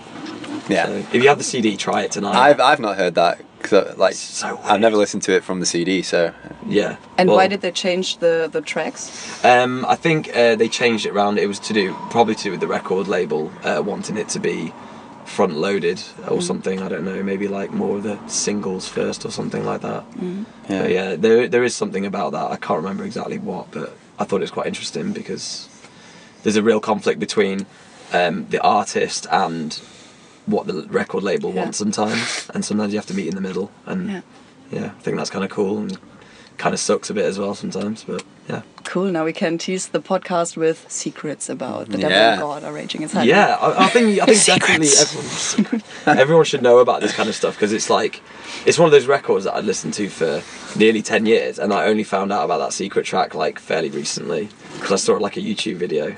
Yeah, 0.69 0.87
So 0.87 0.93
if 0.95 1.15
you 1.15 1.29
have 1.29 1.39
the 1.39 1.45
CD, 1.45 1.77
try 1.77 2.03
it 2.03 2.13
tonight. 2.13 2.35
I've 2.35 2.61
I've 2.61 2.81
not 2.81 2.97
heard 2.97 3.15
that 3.17 3.39
because 3.61 3.97
like 3.99 4.15
So 4.15 4.59
I've 4.65 4.81
never 4.81 4.97
listened 4.97 5.23
to 5.25 5.35
it 5.35 5.45
from 5.45 5.61
the 5.61 5.67
CD. 5.67 6.03
So 6.03 6.33
yeah. 6.67 6.97
And 7.19 7.29
Well, 7.29 7.39
why 7.39 7.49
did 7.49 7.61
they 7.61 7.73
change 7.73 8.19
the 8.19 8.49
the 8.51 8.61
tracks? 8.61 9.45
Um, 9.45 9.85
I 9.87 9.97
think 9.97 10.29
uh, 10.37 10.55
they 10.57 10.69
changed 10.69 11.07
it 11.07 11.11
around. 11.11 11.39
It 11.39 11.47
was 11.47 11.59
to 11.61 11.73
do 11.73 11.95
probably 12.11 12.35
to 12.37 12.45
do 12.45 12.51
with 12.53 12.61
the 12.61 12.67
record 12.67 13.09
label 13.09 13.53
uh, 13.63 13.83
wanting 13.85 14.17
it 14.17 14.29
to 14.31 14.41
be 14.41 14.73
front 15.25 15.57
loaded 15.57 16.03
or 16.29 16.41
something. 16.43 16.81
I 16.83 16.89
don't 16.89 17.05
know. 17.05 17.23
Maybe 17.23 17.49
like 17.49 17.71
more 17.71 17.97
of 17.97 18.03
the 18.03 18.19
singles 18.29 18.89
first 18.89 19.25
or 19.25 19.31
something 19.31 19.65
like 19.65 19.81
that. 19.81 20.05
yeah, 20.21 20.83
But 20.83 20.91
yeah, 20.91 21.17
there 21.17 21.49
there 21.49 21.65
is 21.65 21.75
something 21.75 22.07
about 22.07 22.33
that. 22.33 22.51
I 22.51 22.57
can't 22.57 22.79
remember 22.83 23.05
exactly 23.05 23.39
what, 23.39 23.71
but 23.71 23.97
I 24.19 24.25
thought 24.25 24.37
it 24.37 24.41
was 24.49 24.51
quite 24.51 24.67
interesting 24.67 25.13
because 25.13 25.69
there's 26.43 26.57
a 26.57 26.63
real 26.63 26.81
conflict 26.81 27.19
between 27.21 27.67
um, 28.13 28.47
the 28.51 28.61
artist 28.61 29.27
and 29.31 29.81
what 30.47 30.67
the 30.67 30.87
record 30.91 31.23
label 31.23 31.53
Yeah. 31.53 31.63
wants 31.63 31.79
sometimes, 31.79 32.51
and 32.55 32.65
sometimes 32.65 32.93
you 32.93 32.99
have 32.99 33.07
to 33.07 33.15
meet 33.15 33.29
in 33.29 33.35
the 33.35 33.41
middle. 33.41 33.71
And 33.87 34.11
Yeah. 34.11 34.21
yeah, 34.71 34.85
I 34.99 35.03
think 35.03 35.17
that's 35.17 35.31
kind 35.31 35.45
of 35.45 35.51
cool 35.51 35.79
and 35.79 35.99
kind 36.59 36.73
of 36.75 36.79
sucks 36.81 37.11
a 37.11 37.15
bit 37.15 37.25
as 37.25 37.39
well 37.39 37.55
sometimes. 37.55 38.05
But 38.07 38.23
yeah. 38.49 38.63
Cool. 38.85 39.07
Now 39.07 39.25
we 39.25 39.33
can 39.33 39.57
tease 39.59 39.87
the 39.89 40.01
podcast 40.01 40.57
with 40.57 40.85
secrets 40.89 41.49
about 41.49 41.89
the 41.89 41.97
devil 41.99 42.11
Yeah. 42.11 42.33
and 42.33 42.41
God 42.41 42.63
are 42.63 42.73
raging 42.73 43.03
inside. 43.03 43.25
Yeah, 43.27 43.57
I, 43.61 43.87
I 43.87 43.89
think 43.89 44.21
I 44.21 44.27
think 44.27 44.45
definitely 44.61 44.89
everyone, 45.01 45.83
everyone 46.19 46.45
should 46.45 46.63
know 46.63 46.79
about 46.79 47.01
this 47.01 47.13
kind 47.15 47.29
of 47.29 47.35
stuff 47.35 47.55
because 47.55 47.73
it's 47.73 47.89
like 47.91 48.21
it's 48.67 48.79
one 48.79 48.87
of 48.87 48.93
those 48.93 49.07
records 49.07 49.45
that 49.47 49.55
I'd 49.55 49.65
listened 49.65 49.95
to 49.95 50.09
for 50.09 50.43
nearly 50.79 51.01
ten 51.03 51.25
years, 51.27 51.59
and 51.59 51.73
I 51.73 51.87
only 51.87 52.05
found 52.05 52.33
out 52.33 52.45
about 52.45 52.59
that 52.59 52.73
secret 52.75 53.07
track 53.07 53.35
like 53.35 53.59
fairly 53.59 53.89
recently 53.89 54.49
because 54.75 54.93
I 54.93 54.97
saw 54.97 55.17
it 55.17 55.23
like 55.23 55.37
a 55.39 55.41
YouTube 55.41 55.77
video. 55.77 56.15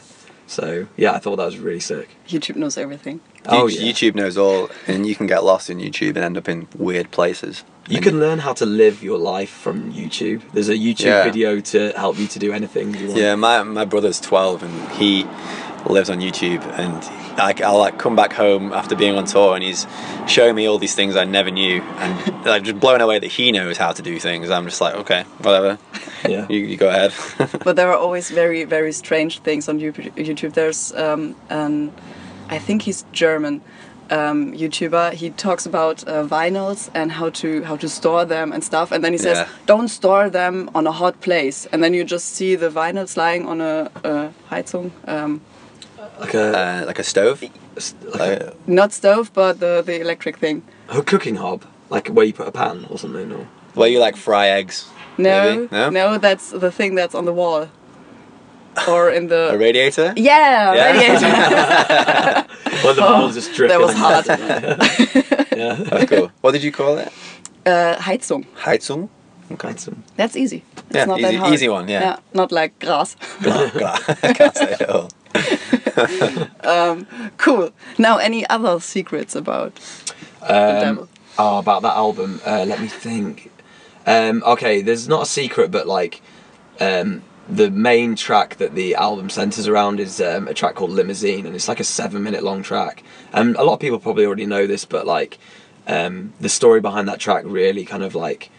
So 0.46 0.86
yeah, 0.96 1.12
I 1.12 1.18
thought 1.18 1.36
that 1.36 1.44
was 1.46 1.58
really 1.58 1.80
sick. 1.80 2.08
YouTube 2.28 2.56
knows 2.56 2.76
everything. 2.78 3.20
Oh, 3.46 3.66
You- 3.66 3.80
yeah. 3.80 3.92
YouTube 3.92 4.14
knows 4.14 4.36
all, 4.36 4.70
and 4.86 5.06
you 5.06 5.14
can 5.14 5.26
get 5.26 5.44
lost 5.44 5.70
in 5.70 5.78
YouTube 5.78 6.10
and 6.16 6.18
end 6.18 6.36
up 6.38 6.48
in 6.48 6.66
weird 6.76 7.10
places. 7.10 7.64
You 7.88 8.00
can 8.00 8.18
learn 8.18 8.40
how 8.40 8.52
to 8.54 8.66
live 8.66 9.02
your 9.04 9.16
life 9.18 9.50
from 9.50 9.92
YouTube. 9.92 10.42
There's 10.52 10.68
a 10.68 10.74
YouTube 10.76 11.04
Yeah. 11.06 11.24
video 11.24 11.60
to 11.60 11.92
help 11.96 12.18
you 12.18 12.26
to 12.28 12.38
do 12.40 12.52
anything 12.52 12.94
you 12.94 13.06
want. 13.08 13.18
Yeah, 13.20 13.34
my 13.36 13.62
my 13.62 13.84
brother's 13.84 14.20
twelve 14.20 14.62
and 14.62 14.88
he 14.92 15.24
lives 15.90 16.10
on 16.10 16.20
YouTube, 16.20 16.62
and 16.78 16.94
I, 17.38 17.54
I'll 17.64 17.78
like 17.78 17.98
come 17.98 18.16
back 18.16 18.32
home 18.32 18.72
after 18.72 18.94
being 18.96 19.16
on 19.16 19.24
tour, 19.24 19.54
and 19.54 19.62
he's 19.62 19.86
showing 20.26 20.54
me 20.54 20.66
all 20.66 20.78
these 20.78 20.94
things 20.94 21.16
I 21.16 21.24
never 21.24 21.50
knew, 21.50 21.80
and 21.82 22.44
like 22.46 22.62
just 22.64 22.80
blown 22.80 23.00
away 23.00 23.18
that 23.18 23.26
he 23.28 23.52
knows 23.52 23.76
how 23.76 23.92
to 23.92 24.02
do 24.02 24.18
things. 24.18 24.50
I'm 24.50 24.64
just 24.64 24.80
like, 24.80 24.94
okay, 24.94 25.22
whatever, 25.42 25.78
Yeah. 26.28 26.46
you, 26.48 26.60
you 26.60 26.76
go 26.76 26.88
ahead. 26.88 27.12
but 27.64 27.76
there 27.76 27.90
are 27.90 27.96
always 27.98 28.30
very 28.30 28.64
very 28.64 28.92
strange 28.92 29.40
things 29.40 29.68
on 29.68 29.78
YouTube. 29.78 30.12
YouTube. 30.14 30.52
There's 30.54 30.92
um, 30.94 31.34
an 31.50 31.92
I 32.48 32.58
think 32.58 32.82
he's 32.82 33.04
German 33.12 33.60
um, 34.10 34.52
YouTuber. 34.52 35.12
He 35.14 35.30
talks 35.30 35.66
about 35.66 36.04
uh, 36.06 36.24
vinyls 36.24 36.90
and 36.94 37.10
how 37.12 37.30
to 37.30 37.62
how 37.64 37.76
to 37.76 37.88
store 37.88 38.24
them 38.24 38.52
and 38.52 38.62
stuff. 38.64 38.92
And 38.92 39.02
then 39.04 39.12
he 39.12 39.18
says, 39.18 39.38
Yeah. 39.38 39.48
"Don't 39.66 39.88
store 39.88 40.30
them 40.30 40.70
on 40.74 40.86
a 40.86 40.92
hot 40.92 41.20
place." 41.20 41.66
And 41.72 41.82
then 41.82 41.92
you 41.94 42.04
just 42.04 42.26
see 42.30 42.54
the 42.56 42.70
vinyls 42.70 43.16
lying 43.16 43.46
on 43.46 43.60
a, 43.60 43.90
a 44.04 44.32
Heizung, 44.50 44.90
um, 45.08 45.40
Like 46.20 46.34
a, 46.34 46.58
uh, 46.58 46.84
like 46.86 46.98
a 46.98 47.04
stove, 47.04 47.42
like 47.42 47.52
like, 48.18 48.40
a, 48.40 48.54
not 48.66 48.92
stove, 48.92 49.30
but 49.34 49.60
the 49.60 49.82
the 49.86 50.00
electric 50.00 50.36
thing. 50.38 50.62
a 50.88 51.02
cooking 51.02 51.36
hob, 51.36 51.64
like 51.90 52.08
where 52.08 52.26
you 52.26 52.32
put 52.32 52.48
a 52.48 52.52
pan 52.52 52.86
or 52.90 52.98
something. 52.98 53.32
Or 53.32 53.46
where 53.74 53.88
you 53.88 54.00
like 54.00 54.16
fry 54.16 54.48
eggs. 54.48 54.86
No, 55.18 55.66
Maybe? 55.70 55.92
No? 55.94 56.18
that's 56.18 56.50
the 56.50 56.70
thing 56.70 56.94
that's 56.96 57.14
on 57.14 57.24
the 57.24 57.32
wall, 57.32 57.68
or 58.88 59.10
in 59.10 59.28
the 59.28 59.50
A 59.54 59.58
radiator. 59.58 60.12
yeah, 60.16 60.74
Yeah. 60.74 60.92
radiator. 60.92 62.46
Well, 62.84 62.94
the 62.94 63.00
bubbles 63.00 63.34
just 63.34 63.54
dripping. 63.54 63.78
that 63.78 63.84
was 63.86 63.94
hard. 63.96 64.26
yeah. 65.56 65.74
That's 65.74 66.10
cool. 66.10 66.30
What 66.42 66.52
did 66.52 66.62
you 66.62 66.70
call 66.72 66.98
it? 66.98 67.08
uh, 67.66 67.96
Heizung. 67.96 68.44
Heizung. 68.64 69.08
Quite 69.58 69.80
some. 69.80 70.02
That's 70.16 70.36
easy. 70.36 70.62
It's 70.90 70.96
Yeah, 70.96 71.04
not 71.06 71.18
easy- 71.20 71.30
that 71.32 71.38
hard. 71.40 71.54
easy 71.54 71.68
one, 71.68 71.88
yeah. 71.88 72.16
not 72.34 72.52
like 72.52 72.78
grass. 72.78 73.16
Can't 73.42 74.56
say 74.56 74.72
it 74.72 74.80
at 74.82 74.90
all. 74.90 75.08
cool. 77.38 77.70
Now, 77.98 78.18
any 78.18 78.46
other 78.48 78.80
secrets 78.80 79.34
about 79.34 79.74
the? 80.40 80.88
Um, 80.88 81.08
oh, 81.38 81.58
about 81.58 81.82
that 81.82 81.96
album. 81.96 82.40
Uh, 82.44 82.64
let 82.66 82.80
me 82.80 82.88
think. 82.88 83.50
Um, 84.06 84.42
okay, 84.46 84.82
there's 84.82 85.08
not 85.08 85.22
a 85.22 85.26
secret, 85.26 85.70
but 85.70 85.86
like 85.86 86.22
um, 86.80 87.22
the 87.48 87.70
main 87.70 88.14
track 88.16 88.56
that 88.56 88.74
the 88.74 88.94
album 88.94 89.30
centers 89.30 89.66
around 89.68 90.00
is 90.00 90.20
um, 90.20 90.48
a 90.48 90.54
track 90.54 90.74
called 90.74 90.90
Limousine, 90.90 91.46
and 91.46 91.54
it's 91.54 91.68
like 91.68 91.80
a 91.80 91.84
seven-minute 91.84 92.42
long 92.42 92.62
track. 92.62 93.02
And 93.32 93.56
a 93.56 93.64
lot 93.64 93.74
of 93.74 93.80
people 93.80 93.98
probably 93.98 94.26
already 94.26 94.46
know 94.46 94.66
this, 94.66 94.84
but 94.84 95.06
like 95.06 95.38
um, 95.86 96.32
the 96.40 96.48
story 96.48 96.80
behind 96.80 97.08
that 97.08 97.20
track 97.20 97.44
really 97.46 97.84
kind 97.84 98.02
of 98.02 98.14
like 98.14 98.50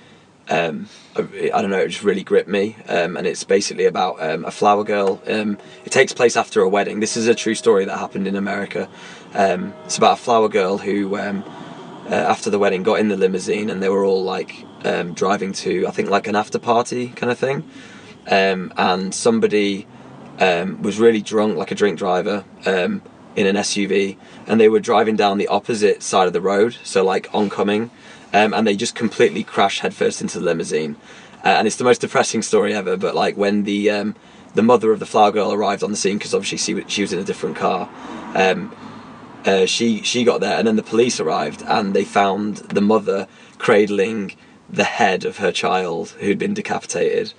um, 0.49 0.87
I 1.15 1.51
I 1.53 1.61
don't 1.61 1.71
know, 1.71 1.79
it 1.79 1.89
just 1.89 2.03
really 2.03 2.23
gripped 2.23 2.49
me. 2.49 2.75
Um, 2.87 3.17
and 3.17 3.27
it's 3.27 3.43
basically 3.43 3.85
about 3.85 4.21
um, 4.21 4.45
a 4.45 4.51
flower 4.51 4.83
girl. 4.83 5.21
Um, 5.27 5.57
it 5.85 5.91
takes 5.91 6.13
place 6.13 6.37
after 6.37 6.61
a 6.61 6.69
wedding. 6.69 6.99
This 6.99 7.17
is 7.17 7.27
a 7.27 7.35
true 7.35 7.55
story 7.55 7.85
that 7.85 7.97
happened 7.97 8.27
in 8.27 8.35
America. 8.35 8.89
Um, 9.33 9.73
it's 9.85 9.97
about 9.97 10.19
a 10.19 10.21
flower 10.21 10.49
girl 10.49 10.77
who, 10.77 11.17
um, 11.17 11.43
uh, 12.09 12.13
after 12.13 12.49
the 12.49 12.59
wedding, 12.59 12.83
got 12.83 12.99
in 12.99 13.09
the 13.09 13.17
limousine 13.17 13.69
and 13.69 13.81
they 13.81 13.89
were 13.89 14.05
all 14.05 14.23
like 14.23 14.65
driving 15.15 15.51
to, 15.51 15.85
I 15.85 15.91
think, 15.91 16.09
like 16.09 16.27
an 16.27 16.35
after 16.35 16.59
party 16.59 17.09
kind 17.09 17.31
of 17.31 17.37
thing. 17.37 17.69
And 18.25 19.13
somebody 19.13 19.85
was 20.39 20.97
really 20.97 21.21
drunk, 21.21 21.57
like 21.57 21.71
a 21.71 21.75
drink 21.75 21.97
driver, 21.97 22.45
in 23.37 23.45
an 23.45 23.55
SUV, 23.55 24.17
and 24.47 24.59
they 24.59 24.67
were 24.67 24.79
driving 24.79 25.15
down 25.15 25.37
the 25.37 25.47
opposite 25.47 26.01
side 26.01 26.25
of 26.25 26.33
the 26.33 26.41
road, 26.41 26.75
so 26.83 27.03
like 27.03 27.29
oncoming, 27.33 27.91
um, 28.33 28.53
and 28.53 28.67
they 28.67 28.75
just 28.75 28.95
completely 28.95 29.43
crashed 29.43 29.81
headfirst 29.81 30.21
into 30.21 30.39
the 30.39 30.45
limousine. 30.45 30.95
Uh, 31.43 31.49
and 31.49 31.67
it's 31.67 31.77
the 31.77 31.83
most 31.83 32.01
depressing 32.01 32.41
story 32.41 32.73
ever. 32.73 32.97
But 32.97 33.15
like 33.15 33.37
when 33.37 33.63
the 33.63 33.89
um, 33.89 34.15
the 34.53 34.63
mother 34.63 34.91
of 34.91 34.99
the 34.99 35.05
flower 35.05 35.31
girl 35.31 35.53
arrived 35.53 35.83
on 35.83 35.91
the 35.91 35.97
scene, 35.97 36.17
because 36.17 36.33
obviously 36.33 36.57
she, 36.57 36.83
she 36.87 37.01
was 37.01 37.13
in 37.13 37.19
a 37.19 37.23
different 37.23 37.55
car. 37.55 37.89
Um, 38.33 38.75
uh, 39.45 39.65
she 39.65 40.01
she 40.01 40.23
got 40.23 40.41
there, 40.41 40.57
and 40.57 40.67
then 40.67 40.75
the 40.75 40.83
police 40.83 41.19
arrived, 41.19 41.63
and 41.67 41.93
they 41.93 42.03
found 42.03 42.57
the 42.57 42.81
mother 42.81 43.27
cradling 43.57 44.35
the 44.69 44.83
head 44.83 45.23
of 45.23 45.37
her 45.37 45.51
child 45.51 46.09
who'd 46.19 46.39
been 46.39 46.53
decapitated. 46.53 47.33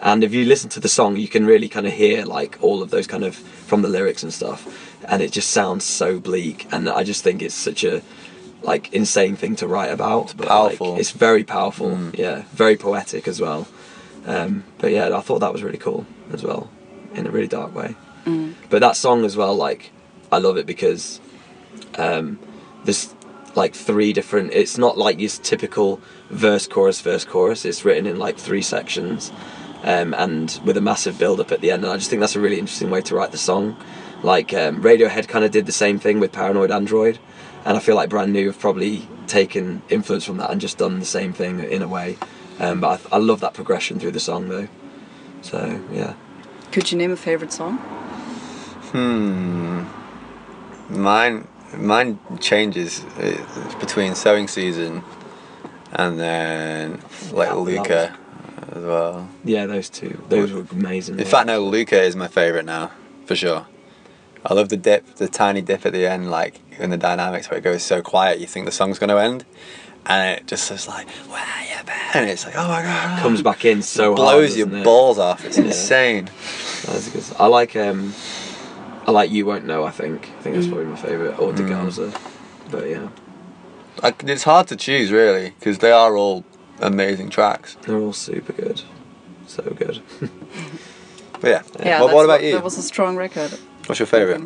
And 0.00 0.22
if 0.22 0.34
you 0.34 0.44
listen 0.44 0.68
to 0.70 0.80
the 0.80 0.88
song, 0.88 1.16
you 1.16 1.28
can 1.28 1.46
really 1.46 1.68
kind 1.68 1.86
of 1.86 1.94
hear 1.94 2.26
like 2.26 2.58
all 2.60 2.82
of 2.82 2.90
those 2.90 3.06
kind 3.06 3.24
of 3.24 3.34
from 3.34 3.80
the 3.80 3.88
lyrics 3.88 4.22
and 4.22 4.32
stuff, 4.32 5.00
and 5.04 5.22
it 5.22 5.32
just 5.32 5.50
sounds 5.50 5.84
so 5.84 6.18
bleak. 6.18 6.66
And 6.70 6.88
I 6.88 7.04
just 7.04 7.24
think 7.24 7.40
it's 7.40 7.54
such 7.54 7.84
a 7.84 8.02
like 8.64 8.92
insane 8.92 9.36
thing 9.36 9.56
to 9.56 9.68
write 9.68 9.90
about. 9.90 10.34
But 10.36 10.46
like, 10.46 10.48
powerful. 10.48 10.96
it's 10.96 11.10
very 11.10 11.44
powerful. 11.44 12.10
Yeah, 12.14 12.44
very 12.52 12.76
poetic 12.76 13.28
as 13.28 13.40
well. 13.40 13.68
Um, 14.26 14.64
but 14.78 14.90
yeah, 14.90 15.16
I 15.16 15.20
thought 15.20 15.40
that 15.40 15.52
was 15.52 15.62
really 15.62 15.78
cool 15.78 16.06
as 16.32 16.42
well, 16.42 16.70
in 17.14 17.26
a 17.26 17.30
really 17.30 17.48
dark 17.48 17.74
way. 17.74 17.94
But 18.70 18.80
that 18.80 18.96
song 18.96 19.24
as 19.24 19.36
well, 19.36 19.54
like 19.54 19.92
I 20.32 20.38
love 20.38 20.56
it 20.56 20.66
because 20.66 21.20
um, 21.98 22.38
there's 22.84 23.14
like 23.54 23.74
three 23.74 24.12
different. 24.12 24.52
It's 24.52 24.78
not 24.78 24.96
like 24.96 25.20
your 25.20 25.30
typical 25.30 26.00
verse, 26.30 26.66
chorus, 26.66 27.00
verse, 27.00 27.24
chorus. 27.24 27.64
It's 27.64 27.84
written 27.84 28.06
in 28.06 28.18
like 28.18 28.38
three 28.38 28.62
sections, 28.62 29.30
um, 29.82 30.14
and 30.14 30.58
with 30.64 30.76
a 30.76 30.80
massive 30.80 31.18
build 31.18 31.40
up 31.40 31.52
at 31.52 31.60
the 31.60 31.70
end. 31.70 31.84
And 31.84 31.92
I 31.92 31.96
just 31.96 32.10
think 32.10 32.20
that's 32.20 32.36
a 32.36 32.40
really 32.40 32.58
interesting 32.58 32.90
way 32.90 33.02
to 33.02 33.14
write 33.14 33.32
the 33.32 33.38
song. 33.38 33.76
Like 34.22 34.54
um, 34.54 34.82
Radiohead 34.82 35.28
kind 35.28 35.44
of 35.44 35.50
did 35.50 35.66
the 35.66 35.72
same 35.72 35.98
thing 35.98 36.18
with 36.18 36.32
Paranoid 36.32 36.70
Android, 36.70 37.18
and 37.64 37.76
I 37.76 37.80
feel 37.80 37.94
like 37.96 38.08
Brand 38.10 38.32
New 38.32 38.46
have 38.46 38.58
probably 38.58 39.08
taken 39.26 39.82
influence 39.88 40.24
from 40.24 40.36
that 40.38 40.50
and 40.50 40.60
just 40.60 40.78
done 40.78 40.98
the 41.00 41.06
same 41.06 41.32
thing 41.32 41.60
in 41.60 41.82
a 41.82 41.88
way. 41.88 42.16
Um, 42.60 42.80
but 42.80 43.00
I, 43.12 43.16
I 43.16 43.18
love 43.18 43.40
that 43.40 43.54
progression 43.54 43.98
through 43.98 44.12
the 44.12 44.20
song 44.20 44.48
though. 44.48 44.68
So 45.42 45.80
yeah. 45.92 46.14
Could 46.72 46.90
you 46.92 46.98
name 46.98 47.10
a 47.12 47.16
favorite 47.16 47.52
song? 47.52 47.78
Hmm. 48.92 49.84
Mine, 50.88 51.48
mine 51.76 52.18
changes 52.40 53.02
uh, 53.18 53.74
between 53.80 54.14
sowing 54.14 54.48
season 54.48 55.02
and 55.92 56.18
then 56.18 57.00
like 57.32 57.48
That- 57.48 57.54
that 57.54 57.56
Luca 57.58 58.16
as 58.72 58.82
well. 58.84 59.28
Yeah, 59.44 59.66
those 59.66 59.88
two. 59.88 60.22
Those 60.28 60.52
were 60.52 60.66
amazing. 60.70 61.18
In 61.18 61.24
fact, 61.26 61.46
no, 61.46 61.64
Luca 61.64 62.00
is 62.02 62.14
my 62.16 62.28
favorite 62.28 62.64
now 62.66 62.90
for 63.26 63.34
sure. 63.36 63.66
I 64.44 64.52
love 64.54 64.68
the 64.68 64.76
dip, 64.76 65.06
the 65.16 65.28
tiny 65.28 65.62
dip 65.62 65.86
at 65.86 65.92
the 65.92 66.06
end, 66.06 66.30
like 66.30 66.60
in 66.78 66.90
the 66.90 66.96
dynamics 66.98 67.50
where 67.50 67.58
it 67.58 67.62
goes 67.62 67.82
so 67.82 68.02
quiet, 68.02 68.40
you 68.40 68.46
think 68.46 68.66
the 68.66 68.72
song's 68.72 68.98
going 68.98 69.08
to 69.10 69.18
end, 69.18 69.44
and 70.06 70.38
it 70.38 70.46
just 70.46 70.70
is 70.70 70.86
like, 70.86 71.08
"Where 71.30 71.40
you 71.62 71.82
been?" 71.84 71.94
And 72.12 72.28
it's 72.28 72.44
like, 72.44 72.54
"Oh 72.56 72.68
my 72.68 72.82
god!" 72.82 73.20
comes 73.20 73.40
back 73.42 73.64
in 73.64 73.80
so 73.82 74.14
hard, 74.14 74.16
blows 74.16 74.56
your 74.56 74.68
it? 74.74 74.84
balls 74.84 75.18
off. 75.18 75.44
It's 75.44 75.56
Yeah. 75.56 75.64
insane. 75.64 76.30
That's 76.86 77.08
good. 77.08 77.24
I 77.38 77.46
like 77.46 77.74
um, 77.74 78.12
I 79.06 79.10
like 79.12 79.30
you 79.30 79.46
won't 79.46 79.64
know. 79.64 79.84
I 79.84 79.90
think 79.90 80.30
I 80.38 80.42
think 80.42 80.56
that's 80.56 80.66
probably 80.68 80.86
my 80.86 80.96
favorite. 80.96 81.38
Or 81.38 81.52
Mm. 81.52 81.58
Degausser, 81.68 82.14
but 82.70 82.86
yeah, 82.88 83.08
Like, 84.02 84.22
it's 84.24 84.42
hard 84.44 84.66
to 84.68 84.76
choose 84.76 85.10
really 85.10 85.54
because 85.58 85.78
they 85.78 85.90
are 85.92 86.16
all 86.18 86.44
amazing 86.80 87.30
tracks. 87.30 87.78
they're 87.82 87.98
all 87.98 88.12
super 88.12 88.52
good, 88.52 88.82
so 89.46 89.62
good. 89.62 90.02
But 91.40 91.50
yeah, 91.50 91.62
Yeah, 91.84 92.00
what, 92.00 92.06
that's 92.06 92.14
what 92.14 92.24
about 92.24 92.42
you? 92.44 92.52
That 92.52 92.64
was 92.64 92.78
a 92.78 92.82
strong 92.82 93.16
record. 93.16 93.58
What's 93.86 93.98
your 93.98 94.06
favorite? 94.06 94.42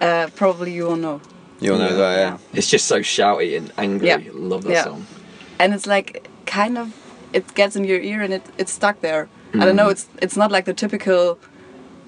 Uh, 0.00 0.28
probably 0.36 0.72
you 0.72 0.84
will 0.84 0.96
know. 0.96 1.20
You 1.60 1.72
all 1.72 1.78
know 1.78 1.88
Yeah. 1.88 1.96
that, 1.96 2.16
yeah. 2.18 2.38
it's 2.58 2.68
just 2.70 2.86
so 2.86 3.00
shouty 3.00 3.56
and 3.56 3.72
angry. 3.78 4.08
Yeah. 4.08 4.18
Love 4.32 4.62
that 4.64 4.72
Yeah. 4.72 4.84
song. 4.84 5.06
and 5.58 5.72
it's 5.74 5.86
like 5.86 6.28
kind 6.44 6.76
of 6.78 6.92
it 7.32 7.54
gets 7.54 7.76
in 7.76 7.84
your 7.84 7.98
ear 8.00 8.20
and 8.22 8.32
it, 8.34 8.42
it's 8.58 8.72
stuck 8.72 9.00
there. 9.00 9.28
I 9.54 9.58
don't 9.64 9.72
Mm. 9.72 9.76
know. 9.76 9.88
It's 9.88 10.06
it's 10.22 10.36
not 10.36 10.50
like 10.52 10.64
the 10.64 10.74
typical 10.74 11.38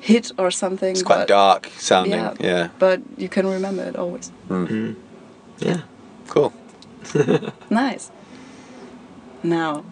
hit 0.01 0.33
or 0.39 0.51
something. 0.51 0.91
It's 0.93 1.03
quite 1.03 1.27
dark 1.29 1.69
sounding. 1.79 2.21
Yeah, 2.21 2.35
Yeah. 2.41 2.69
But 2.79 3.01
you 3.17 3.29
can 3.29 3.47
remember 3.47 3.83
it 3.89 3.97
always. 3.97 4.31
Yeah. 5.59 5.81
Cool. 6.29 6.53
Nice. 7.71 8.11
Now, 9.43 9.85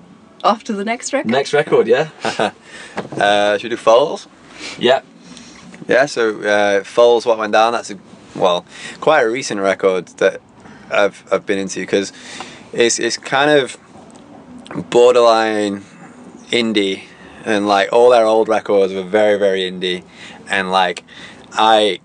off 0.45 0.63
to 0.65 0.73
the 0.73 0.85
next 0.85 1.13
record. 1.13 1.31
Next 1.31 1.53
record, 1.55 1.87
yeah, 1.89 2.09
Uh, 3.19 3.57
should 3.59 3.71
we 3.71 3.77
do 3.77 3.77
Foals? 3.77 4.27
yeah. 4.79 5.01
Yeah, 5.89 6.07
so 6.07 6.41
uh, 6.43 6.85
Foals, 6.85 7.27
What 7.27 7.39
Went 7.39 7.53
Down, 7.53 7.73
that's 7.73 7.91
a, 7.91 7.99
well, 8.35 8.65
quite 9.01 9.23
a 9.23 9.31
recent 9.31 9.61
record 9.61 10.09
that 10.19 10.41
I've, 10.91 11.25
I've 11.33 11.47
been 11.47 11.59
into 11.59 11.81
because 11.81 12.13
it's, 12.73 12.99
it's 12.99 13.17
kind 13.17 13.51
of 13.51 13.77
borderline 14.91 15.83
indie 16.51 17.05
and 17.47 17.69
like 17.69 17.93
all 17.93 18.11
their 18.11 18.27
old 18.27 18.49
records 18.49 18.93
were 18.93 19.05
very 19.05 19.39
very 19.39 19.61
indie, 19.61 20.05
and 20.49 20.71
like 20.71 21.05
I 21.53 22.01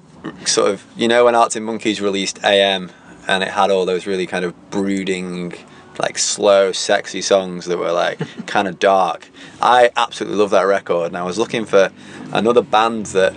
sort 0.46 0.70
of 0.70 0.86
you 0.96 1.08
know 1.08 1.26
when 1.26 1.36
Arctic 1.36 1.64
Monkeys 1.64 2.00
released 2.00 2.40
AM 2.44 2.92
and 3.28 3.44
it 3.44 3.50
had 3.50 3.72
all 3.72 3.86
those 3.86 4.06
really 4.06 4.28
kind 4.28 4.46
of 4.46 4.70
brooding 4.70 5.54
like 6.00 6.18
slow 6.18 6.72
sexy 6.72 7.22
songs 7.22 7.66
that 7.66 7.78
were 7.78 7.92
like 7.92 8.20
kind 8.48 8.68
of 8.68 8.80
dark 8.80 9.30
i 9.62 9.92
absolutely 9.98 10.38
love 10.38 10.50
that 10.50 10.64
record 10.64 11.08
and 11.08 11.18
i 11.18 11.22
was 11.22 11.38
looking 11.38 11.66
for 11.66 11.92
another 12.32 12.62
band 12.62 13.08
that 13.08 13.34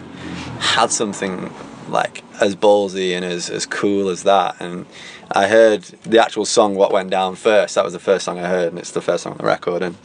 had 0.61 0.91
something 0.91 1.53
like 1.89 2.23
as 2.41 2.57
ballsy 2.57 3.15
and 3.15 3.25
as, 3.25 3.51
as 3.51 3.67
cool 3.67 4.09
as 4.09 4.23
that 4.23 4.57
and 4.61 4.87
i 5.31 5.47
heard 5.47 5.83
the 6.05 6.21
actual 6.21 6.45
song 6.45 6.75
what 6.75 6.93
went 6.93 7.11
down 7.11 7.35
first 7.35 7.75
that 7.75 7.85
was 7.85 7.93
the 7.93 7.99
first 7.99 8.25
song 8.25 8.39
i 8.39 8.49
heard 8.49 8.69
and 8.69 8.79
it's 8.79 8.93
the 8.93 9.03
first 9.03 9.23
song 9.25 9.33
on 9.33 9.39
the 9.39 9.45
record 9.45 9.83
and 9.83 9.97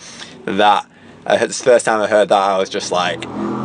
that 0.45 0.85
I 1.25 1.37
heard, 1.37 1.49
the 1.49 1.53
first 1.53 1.85
time 1.85 2.01
i 2.01 2.07
heard 2.07 2.29
that 2.29 2.37
i 2.41 2.57
was 2.57 2.69
just 2.69 2.91
like 2.91 3.21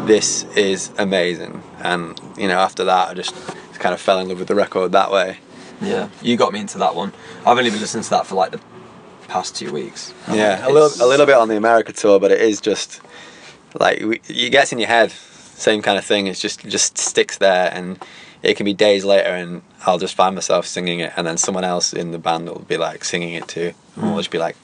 this 0.06 0.44
is 0.56 0.90
amazing 0.98 1.62
and 1.80 2.18
you 2.36 2.46
know 2.48 2.58
after 2.58 2.84
that 2.84 3.08
i 3.08 3.14
just 3.14 3.34
kind 3.74 3.92
of 3.94 4.00
fell 4.00 4.18
in 4.20 4.28
love 4.28 4.38
with 4.38 4.48
the 4.48 4.54
record 4.54 4.92
that 4.92 5.10
way 5.10 5.38
Yeah, 5.82 6.08
you 6.22 6.36
got 6.36 6.52
me 6.52 6.60
into 6.60 6.78
that 6.78 6.94
one. 6.94 7.12
I've 7.44 7.58
only 7.58 7.70
been 7.70 7.80
listening 7.80 8.04
to 8.04 8.10
that 8.10 8.26
for 8.26 8.36
like 8.36 8.52
the 8.52 8.60
past 9.28 9.56
two 9.56 9.72
weeks. 9.72 10.14
Yeah, 10.30 10.66
a 10.66 10.70
little 10.70 10.90
a 11.04 11.08
little 11.08 11.26
bit 11.26 11.34
on 11.36 11.48
the 11.48 11.56
America 11.56 11.92
tour, 11.92 12.20
but 12.20 12.30
it 12.30 12.40
is 12.40 12.60
just 12.60 13.00
like 13.80 14.00
we- 14.00 14.20
it 14.28 14.50
gets 14.50 14.72
in 14.72 14.78
your 14.78 14.88
head. 14.88 15.12
Same 15.56 15.82
kind 15.82 15.98
of 15.98 16.04
thing. 16.04 16.26
It's 16.26 16.40
just 16.40 16.60
just 16.66 16.98
sticks 16.98 17.38
there, 17.38 17.70
and 17.72 17.98
it 18.42 18.56
can 18.56 18.64
be 18.64 18.74
days 18.74 19.04
later, 19.04 19.30
and 19.30 19.62
I'll 19.86 19.98
just 19.98 20.14
find 20.14 20.34
myself 20.34 20.66
singing 20.66 21.00
it, 21.00 21.12
and 21.16 21.26
then 21.26 21.36
someone 21.36 21.64
else 21.64 21.92
in 21.92 22.10
the 22.12 22.18
band 22.18 22.48
will 22.48 22.60
be 22.60 22.76
like 22.76 23.04
singing 23.04 23.34
it 23.34 23.48
too, 23.48 23.72
and 23.96 24.04
we'll 24.04 24.18
just 24.18 24.30
be 24.30 24.38
like 24.38 24.56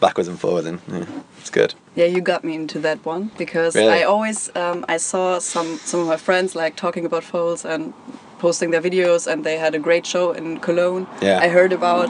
backwards 0.00 0.28
and 0.28 0.38
forwards, 0.40 0.66
and 0.66 0.80
yeah, 0.88 1.04
it's 1.38 1.50
good. 1.50 1.74
Yeah, 1.94 2.06
you 2.06 2.20
got 2.22 2.42
me 2.44 2.54
into 2.54 2.78
that 2.80 3.04
one 3.04 3.30
because 3.36 3.74
Really? 3.76 3.92
I 3.92 4.02
always 4.04 4.50
um, 4.56 4.84
I 4.88 4.96
saw 4.98 5.38
some 5.38 5.78
some 5.78 6.00
of 6.00 6.06
my 6.06 6.16
friends 6.16 6.54
like 6.54 6.76
talking 6.76 7.04
about 7.04 7.22
Foals 7.24 7.64
and 7.64 7.92
posting 8.38 8.70
their 8.70 8.80
videos, 8.82 9.26
and 9.30 9.44
they 9.44 9.58
had 9.58 9.74
a 9.74 9.78
great 9.78 10.06
show 10.06 10.32
in 10.32 10.58
Cologne. 10.60 11.06
Yeah. 11.20 11.38
I 11.42 11.48
heard 11.48 11.72
about, 11.72 12.08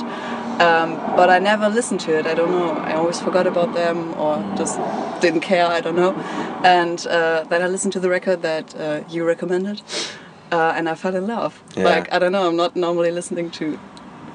um, 0.60 0.96
but 1.16 1.30
I 1.30 1.38
never 1.38 1.68
listened 1.68 2.00
to 2.00 2.18
it. 2.18 2.26
I 2.26 2.34
don't 2.34 2.50
know. 2.50 2.72
I 2.72 2.94
always 2.94 3.18
forgot 3.18 3.46
about 3.46 3.74
them 3.74 4.14
or 4.14 4.36
just 4.56 4.78
didn't 5.20 5.40
care. 5.40 5.66
I 5.66 5.80
don't 5.80 5.96
know. 5.96 6.14
And 6.64 7.06
uh, 7.06 7.44
then 7.44 7.62
I 7.62 7.66
listened 7.66 7.92
to 7.94 8.00
the 8.00 8.10
record 8.10 8.42
that 8.42 8.74
uh, 8.78 9.02
you 9.08 9.24
recommended, 9.24 9.82
uh, 10.52 10.74
and 10.76 10.88
I 10.88 10.94
fell 10.94 11.16
in 11.16 11.26
love. 11.26 11.62
Yeah. 11.76 11.84
Like 11.84 12.12
I 12.12 12.18
don't 12.18 12.32
know. 12.32 12.46
I'm 12.46 12.56
not 12.56 12.76
normally 12.76 13.10
listening 13.10 13.50
to. 13.52 13.78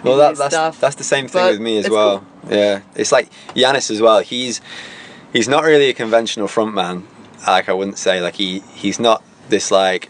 Well, 0.04 0.18
that, 0.18 0.36
that's 0.36 0.54
stuff. 0.54 0.80
that's 0.80 0.96
the 0.96 1.04
same 1.04 1.28
thing 1.28 1.46
with 1.48 1.62
me 1.62 1.78
as 1.78 1.90
well. 1.90 2.26
Yeah, 2.50 2.82
it's 2.96 3.12
like 3.12 3.30
Yannis 3.56 3.90
as 3.90 4.02
well. 4.02 4.20
He's 4.20 4.62
he's 5.34 5.48
not 5.48 5.64
really 5.64 5.90
a 5.90 5.94
conventional 5.94 6.48
frontman. 6.48 7.04
Like 7.46 7.70
I 7.70 7.74
wouldn't 7.74 7.98
say 7.98 8.22
like 8.22 8.36
he 8.36 8.60
he's 8.74 9.00
not 9.00 9.24
this 9.50 9.72
like 9.72 10.10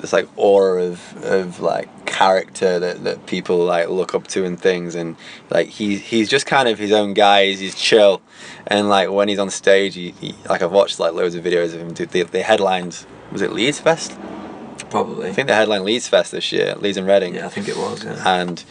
this 0.00 0.12
like 0.12 0.28
aura 0.36 0.84
of 0.84 1.24
of 1.24 1.60
like 1.60 1.88
character 2.06 2.78
that, 2.78 3.04
that 3.04 3.26
people 3.26 3.58
like 3.58 3.88
look 3.88 4.14
up 4.14 4.26
to 4.28 4.44
and 4.44 4.60
things 4.60 4.94
and 4.94 5.16
like 5.48 5.68
he 5.68 5.96
he's 5.96 6.28
just 6.28 6.46
kind 6.46 6.68
of 6.68 6.78
his 6.78 6.92
own 6.92 7.14
guy 7.14 7.46
he's, 7.46 7.60
he's 7.60 7.74
chill 7.74 8.20
and 8.66 8.88
like 8.88 9.10
when 9.10 9.28
he's 9.28 9.38
on 9.38 9.48
stage 9.50 9.94
he, 9.94 10.10
he 10.20 10.34
like 10.48 10.62
I've 10.62 10.72
watched 10.72 10.98
like 10.98 11.12
loads 11.12 11.34
of 11.34 11.44
videos 11.44 11.74
of 11.74 11.80
him 11.80 11.94
do 11.94 12.06
the, 12.06 12.22
the 12.24 12.42
headlines 12.42 13.06
was 13.32 13.42
it 13.42 13.52
Leeds 13.52 13.80
Fest 13.80 14.18
Probably. 14.90 15.28
I 15.28 15.32
think 15.32 15.46
the 15.46 15.54
headline 15.54 15.84
Leeds 15.84 16.08
Fest 16.08 16.32
this 16.32 16.50
year 16.52 16.74
Leeds 16.76 16.96
and 16.96 17.06
Reading 17.06 17.36
yeah, 17.36 17.46
I 17.46 17.48
think 17.48 17.68
it 17.68 17.76
was. 17.76 18.04
Yeah. 18.04 18.40
and 18.40 18.62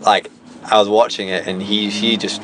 like 0.00 0.30
I 0.64 0.78
was 0.78 0.88
watching 0.88 1.28
it 1.28 1.46
and 1.46 1.62
he 1.62 1.90
he 1.90 2.16
just 2.16 2.40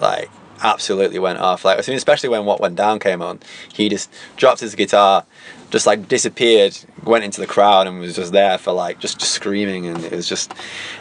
like 0.00 0.30
absolutely 0.62 1.18
went 1.18 1.38
off 1.38 1.64
like 1.64 1.78
I 1.78 1.82
mean, 1.90 1.96
especially 1.96 2.28
when 2.28 2.44
what 2.44 2.60
went 2.60 2.76
down 2.76 2.98
came 2.98 3.22
on 3.22 3.40
he 3.72 3.88
just 3.88 4.12
dropped 4.36 4.60
his 4.60 4.74
guitar 4.74 5.24
just 5.70 5.86
like 5.86 6.08
disappeared 6.08 6.76
went 7.04 7.24
into 7.24 7.40
the 7.40 7.46
crowd 7.46 7.86
and 7.86 7.98
was 8.00 8.16
just 8.16 8.32
there 8.32 8.58
for 8.58 8.72
like 8.72 8.98
just, 8.98 9.18
just 9.18 9.32
screaming 9.32 9.86
and 9.86 10.04
it 10.04 10.12
was 10.12 10.28
just 10.28 10.52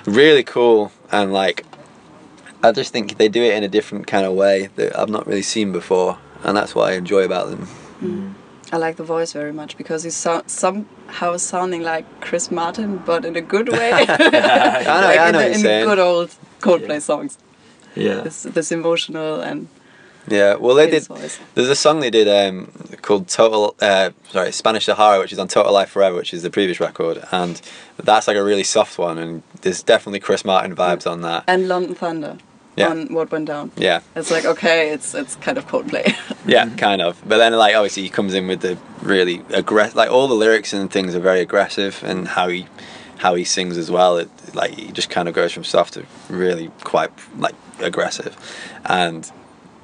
really 0.06 0.44
cool 0.44 0.92
and 1.12 1.34
like 1.34 1.66
I 2.62 2.72
just 2.72 2.92
think 2.92 3.18
they 3.18 3.30
do 3.30 3.42
it 3.44 3.54
in 3.56 3.64
a 3.64 3.68
different 3.70 4.08
kind 4.08 4.26
of 4.26 4.34
way 4.34 4.70
that 4.76 4.98
I've 4.98 5.10
not 5.10 5.28
really 5.28 5.42
seen 5.42 5.72
before 5.72 6.18
and 6.44 6.56
that's 6.56 6.76
what 6.76 6.90
I 6.92 6.96
enjoy 6.96 7.24
about 7.24 7.50
them 7.50 7.68
mm. 8.02 8.34
I 8.72 8.78
like 8.78 8.98
the 8.98 9.04
voice 9.04 9.34
very 9.34 9.52
much 9.52 9.78
because 9.78 10.04
he's 10.04 10.16
so, 10.16 10.44
somehow 10.46 11.38
sounding 11.38 11.82
like 11.82 12.06
Chris 12.22 12.52
Martin, 12.52 12.98
but 13.04 13.26
in 13.26 13.36
a 13.36 13.42
good 13.42 13.68
way. 13.70 13.92
I 13.94 14.06
know, 14.06 15.08
like 15.08 15.20
I 15.20 15.28
in, 15.30 15.34
know 15.34 15.40
the, 15.40 15.46
what 15.46 15.46
you're 15.46 15.46
in 15.46 15.52
the 15.54 15.58
saying. 15.60 15.86
good 15.86 15.98
old 16.00 16.36
Coldplay 16.62 16.90
Yeah. 16.90 17.00
songs. 17.00 17.38
Yeah. 18.00 18.22
This, 18.22 18.44
this 18.44 18.72
emotional 18.72 19.42
and 19.42 19.68
Yeah, 20.28 20.56
well, 20.56 20.76
they 20.76 20.90
did. 20.90 21.08
voice. 21.08 21.40
There's 21.56 21.70
a 21.70 21.76
song 21.76 22.00
they 22.02 22.10
did 22.12 22.28
um, 22.28 22.72
called 23.02 23.28
Total, 23.28 23.74
uh, 23.82 24.12
sorry, 24.32 24.52
Spanish 24.52 24.86
Sahara, 24.86 25.20
which 25.20 25.34
is 25.34 25.40
on 25.40 25.48
Total 25.48 25.72
Life 25.74 25.90
Forever, 25.90 26.16
which 26.16 26.34
is 26.34 26.44
the 26.44 26.50
previous 26.52 26.80
record, 26.80 27.24
and 27.32 27.60
that's 27.98 28.28
like 28.28 28.38
a 28.38 28.44
really 28.44 28.64
soft 28.64 28.98
one, 28.98 29.18
and 29.18 29.42
there's 29.62 29.82
definitely 29.84 30.20
Chris 30.20 30.44
Martin 30.46 30.76
vibes 30.76 31.10
on 31.10 31.22
that. 31.22 31.44
and 31.48 31.68
London 31.68 31.96
Thunder 31.96 32.38
Yeah. 32.76 32.90
on 32.92 33.14
What 33.14 33.32
Went 33.32 33.48
Down. 33.48 33.72
Yeah, 33.76 34.02
It's 34.16 34.30
like 34.32 34.46
okay, 34.46 34.92
it's 34.92 35.14
it's 35.16 35.36
kind 35.46 35.58
of 35.58 35.66
Coldplay. 35.68 36.06
yeah, 36.46 36.70
kind 36.78 37.02
of. 37.02 37.14
But 37.28 37.38
then, 37.40 37.54
like, 37.54 37.76
obviously, 37.76 38.04
he 38.04 38.10
comes 38.10 38.34
in 38.34 38.48
with 38.48 38.62
the 38.62 38.78
really 39.02 39.42
aggressive, 39.50 39.96
like 39.96 40.12
all 40.12 40.28
the 40.28 40.36
lyrics 40.46 40.74
and 40.74 40.92
things 40.92 41.16
are 41.16 41.20
very 41.32 41.42
aggressive, 41.42 42.04
and 42.04 42.28
how 42.28 42.48
he 42.50 42.68
how 43.20 43.36
he 43.36 43.44
sings 43.44 43.78
as 43.78 43.92
well. 43.92 44.18
It 44.18 44.30
like 44.56 44.72
he 44.72 44.92
just 44.92 45.10
kind 45.10 45.28
of 45.28 45.36
goes 45.36 45.52
from 45.52 45.64
soft 45.64 45.94
to 45.94 46.06
really 46.30 46.72
quite 46.84 47.12
like 47.38 47.56
aggressive, 47.80 48.36
and 48.86 49.30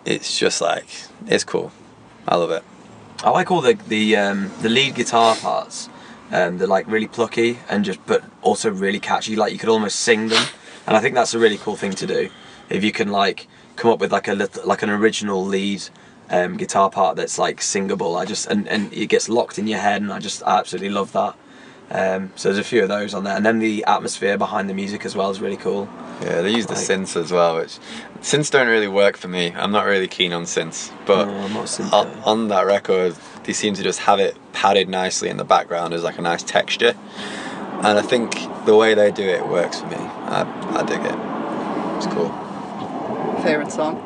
it's 0.05 0.37
just 0.37 0.61
like 0.61 0.87
it's 1.27 1.43
cool. 1.43 1.71
I 2.27 2.35
love 2.37 2.51
it. 2.51 2.63
I 3.23 3.29
like 3.29 3.51
all 3.51 3.61
the 3.61 3.73
the 3.87 4.15
um, 4.15 4.51
the 4.61 4.69
lead 4.69 4.95
guitar 4.95 5.35
parts. 5.35 5.89
Um, 6.31 6.57
they're 6.57 6.67
like 6.67 6.87
really 6.87 7.07
plucky 7.07 7.59
and 7.69 7.85
just, 7.85 8.03
but 8.07 8.23
also 8.41 8.71
really 8.71 8.99
catchy. 8.99 9.35
Like 9.35 9.53
you 9.53 9.59
could 9.59 9.69
almost 9.69 9.99
sing 9.99 10.29
them, 10.29 10.43
and 10.87 10.97
I 10.97 10.99
think 10.99 11.13
that's 11.13 11.33
a 11.33 11.39
really 11.39 11.57
cool 11.57 11.75
thing 11.75 11.91
to 11.93 12.07
do. 12.07 12.29
If 12.69 12.83
you 12.83 12.91
can 12.91 13.09
like 13.09 13.47
come 13.75 13.91
up 13.91 13.99
with 13.99 14.11
like 14.11 14.27
a 14.27 14.33
like 14.65 14.81
an 14.81 14.89
original 14.89 15.45
lead 15.45 15.83
um, 16.29 16.57
guitar 16.57 16.89
part 16.89 17.15
that's 17.15 17.37
like 17.37 17.61
singable, 17.61 18.15
I 18.15 18.25
just 18.25 18.47
and, 18.47 18.67
and 18.67 18.91
it 18.93 19.07
gets 19.07 19.29
locked 19.29 19.59
in 19.59 19.67
your 19.67 19.79
head, 19.79 20.01
and 20.01 20.11
I 20.11 20.19
just 20.19 20.41
I 20.43 20.59
absolutely 20.59 20.89
love 20.89 21.11
that. 21.11 21.35
Um, 21.91 22.31
so 22.35 22.49
there's 22.49 22.57
a 22.59 22.67
few 22.67 22.81
of 22.81 22.89
those 22.89 23.13
on 23.13 23.23
there, 23.25 23.35
and 23.35 23.45
then 23.45 23.59
the 23.59 23.85
atmosphere 23.85 24.37
behind 24.37 24.69
the 24.69 24.73
music 24.73 25.05
as 25.05 25.15
well 25.15 25.29
is 25.29 25.39
really 25.39 25.57
cool. 25.57 25.87
Yeah, 26.21 26.41
they 26.41 26.49
use 26.49 26.65
the 26.65 26.73
Like- 26.73 26.83
synths 26.83 27.15
as 27.15 27.31
well, 27.31 27.57
which 27.57 27.77
synths 28.21 28.49
don't 28.49 28.67
really 28.67 28.87
work 28.87 29.17
for 29.17 29.27
me. 29.27 29.53
I'm 29.55 29.71
not 29.71 29.85
really 29.85 30.07
keen 30.07 30.33
on 30.33 30.43
synths, 30.45 30.91
but 31.05 31.25
No, 31.25 31.33
I'm 31.37 31.53
not 31.53 31.65
a 31.65 31.67
synth 31.67 31.93
on, 31.93 32.07
on 32.23 32.47
that 32.47 32.65
record, 32.65 33.15
they 33.43 33.53
seem 33.53 33.75
to 33.75 33.83
just 33.83 33.99
have 33.99 34.19
it 34.19 34.35
padded 34.51 34.89
nicely 34.89 35.29
in 35.29 35.37
the 35.37 35.43
background 35.43 35.93
as 35.93 36.01
like 36.03 36.17
a 36.17 36.21
nice 36.23 36.41
texture, 36.41 36.95
and 37.83 37.99
I 37.99 38.01
think 38.01 38.35
the 38.65 38.75
way 38.75 38.95
they 38.95 39.11
do 39.11 39.23
it 39.23 39.47
works 39.47 39.79
for 39.81 39.87
me. 39.87 39.97
I, 39.97 40.41
I 40.79 40.83
dig 40.83 41.01
it. 41.01 41.15
It's 41.97 42.07
cool. 42.07 42.29
Favorite 43.43 43.71
song? 43.71 44.01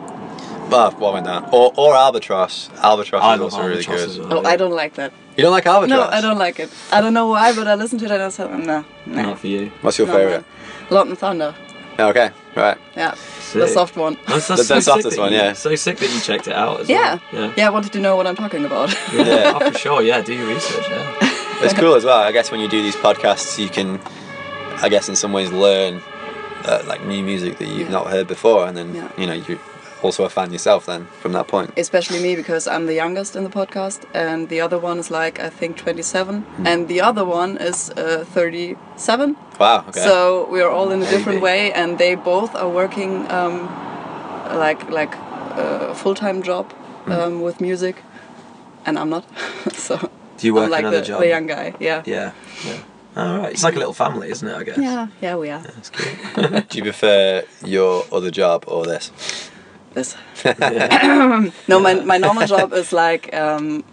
But 0.70 1.00
what 1.00 1.13
went 1.13 1.26
down? 1.26 1.46
Or, 1.52 1.74
or 1.78 1.96
Albatross. 1.96 2.70
Albatross 2.84 3.24
I 3.24 3.36
is 3.36 3.39
love 3.39 3.54
also 3.54 3.65
really 3.68 3.86
Albatross 3.86 4.18
good. 4.18 4.30
well. 4.30 4.46
Oh, 4.46 4.50
I 4.50 4.56
don't 4.58 4.74
like 4.76 4.96
that. 4.96 5.13
You 5.39 5.43
don't 5.43 5.54
like 5.54 5.65
Albatross? 5.65 5.89
No, 5.89 6.17
I 6.17 6.19
don't 6.19 6.38
like 6.38 6.60
it. 6.60 6.69
I 6.91 6.99
don't 6.99 7.13
know 7.13 7.28
why, 7.30 7.56
but 7.56 7.65
I 7.65 7.75
listened 7.75 7.99
to 8.02 8.06
it 8.08 8.12
and 8.12 8.23
I 8.23 8.28
said, 8.28 8.52
no, 8.52 8.84
no. 9.06 9.21
Not 9.23 9.39
for 9.39 9.47
you. 9.47 9.71
What's 9.80 9.97
your 9.97 10.08
no, 10.08 10.13
favorite? 10.13 10.32
man. 10.41 10.89
London 10.89 11.15
Thunder. 11.15 11.56
Okay, 11.97 12.32
right. 12.58 12.78
Yeah, 12.97 13.15
the 13.54 13.67
soft 13.67 13.95
one. 13.95 14.17
That's, 14.28 14.47
The- 14.49 14.56
that's 14.56 14.67
the 14.67 14.75
so 14.75 14.75
sick 14.75 14.84
softest 14.84 15.15
that 15.15 15.21
one, 15.21 15.32
you- 15.32 15.38
yeah. 15.38 15.54
So 15.54 15.73
sick 15.75 15.97
that 15.99 16.13
you 16.13 16.19
checked 16.19 16.47
it 16.49 16.54
out 16.56 16.82
as 16.82 16.89
Yeah. 16.89 17.19
well. 17.32 17.43
Yeah. 17.43 17.54
Yeah, 17.56 17.67
I 17.67 17.69
wanted 17.69 17.93
to 17.93 17.99
know 18.02 18.17
what 18.17 18.28
I'm 18.28 18.36
talking 18.36 18.65
about. 18.65 18.89
Yeah. 19.13 19.23
Yeah. 19.23 19.54
oh, 19.62 19.71
for 19.71 19.78
sure. 19.78 20.02
Yeah, 20.02 20.21
do 20.21 20.34
your 20.34 20.47
research. 20.47 20.86
Yeah. 20.89 21.15
it's 21.63 21.73
cool 21.73 21.95
as 21.95 22.04
well. 22.04 22.19
I 22.19 22.34
guess 22.34 22.52
when 22.52 22.60
you 22.60 22.67
do 22.67 22.82
these 22.82 22.97
podcasts, 22.97 23.58
you 23.58 23.69
can, 23.69 23.99
I 24.82 24.89
guess, 24.89 25.08
in 25.08 25.15
some 25.15 25.32
ways, 25.32 25.52
learn 25.54 26.02
uh, 26.65 26.84
like 26.86 27.06
new 27.06 27.23
music 27.23 27.60
that 27.60 27.67
you've 27.69 27.88
Yeah. 27.88 27.97
not 27.99 28.08
heard 28.08 28.28
before, 28.28 28.67
and 28.67 28.75
then 28.75 28.93
Yeah. 28.93 29.08
you 29.17 29.25
know 29.25 29.34
you're 29.34 29.60
also 30.01 30.23
a 30.25 30.29
fan 30.29 30.51
yourself. 30.51 30.85
Then 30.85 31.07
from 31.21 31.33
that 31.33 31.47
point, 31.47 31.73
Especially 31.77 32.21
me 32.21 32.35
because 32.35 32.67
I'm 32.67 32.85
the 32.85 32.93
youngest 32.93 33.35
in 33.35 33.43
the 33.43 33.49
podcast, 33.49 33.99
and 34.13 34.49
the 34.49 34.62
other 34.62 34.77
one 34.79 34.99
is 34.99 35.09
like 35.12 35.39
I 35.39 35.49
think 35.49 35.77
27, 35.77 36.45
and 36.65 36.88
the 36.88 37.01
other 37.01 37.25
one 37.25 37.57
is 37.57 37.89
uh, 37.91 38.25
37. 38.33 39.35
wow. 39.59 39.85
Okay. 39.89 40.01
So 40.01 40.47
we 40.51 40.62
are 40.62 40.69
all 40.69 40.91
in 40.91 41.01
a 41.01 41.09
different 41.09 41.41
way, 41.41 41.71
and 41.73 41.97
they 41.97 42.15
both 42.15 42.55
are 42.55 42.69
working 42.69 43.29
um, 43.31 43.67
like 44.57 44.89
like 44.89 45.13
a 45.57 45.93
full 45.95 46.15
time 46.15 46.41
job 46.43 46.73
um, 47.07 47.41
with 47.41 47.59
music, 47.62 47.95
and 48.85 48.97
I'm 48.97 49.09
not. 49.09 49.25
so 49.73 49.97
Do 50.38 50.47
you 50.47 50.53
work 50.53 50.65
I'm 50.65 50.71
like 50.71 50.79
another 50.81 50.99
the, 51.01 51.05
job? 51.07 51.19
the 51.21 51.27
young 51.27 51.47
guy. 51.47 51.73
Yeah. 51.79 52.03
Yeah. 52.05 52.31
Yeah. 52.65 52.77
All 53.15 53.39
right. 53.39 53.51
It's 53.51 53.63
like 53.63 53.75
a 53.75 53.79
little 53.79 53.93
family, 53.93 54.29
isn't 54.29 54.47
it? 54.47 54.55
I 54.55 54.63
guess. 54.63 54.77
Yeah, 54.77 55.07
yeah, 55.21 55.35
we 55.35 55.49
are. 55.49 55.62
That's 55.62 55.89
cool. 55.89 56.62
do 56.69 56.77
you 56.77 56.83
prefer 56.83 57.43
your 57.65 58.05
other 58.12 58.31
job 58.31 58.63
or 58.67 58.85
this? 58.85 59.12
This. 59.99 60.15
No, 61.67 61.79
my, 61.79 61.93
my 61.95 62.17
normal 62.17 62.45
job 62.47 62.71
is 62.73 62.93
like 62.93 63.33
um, 63.35 63.83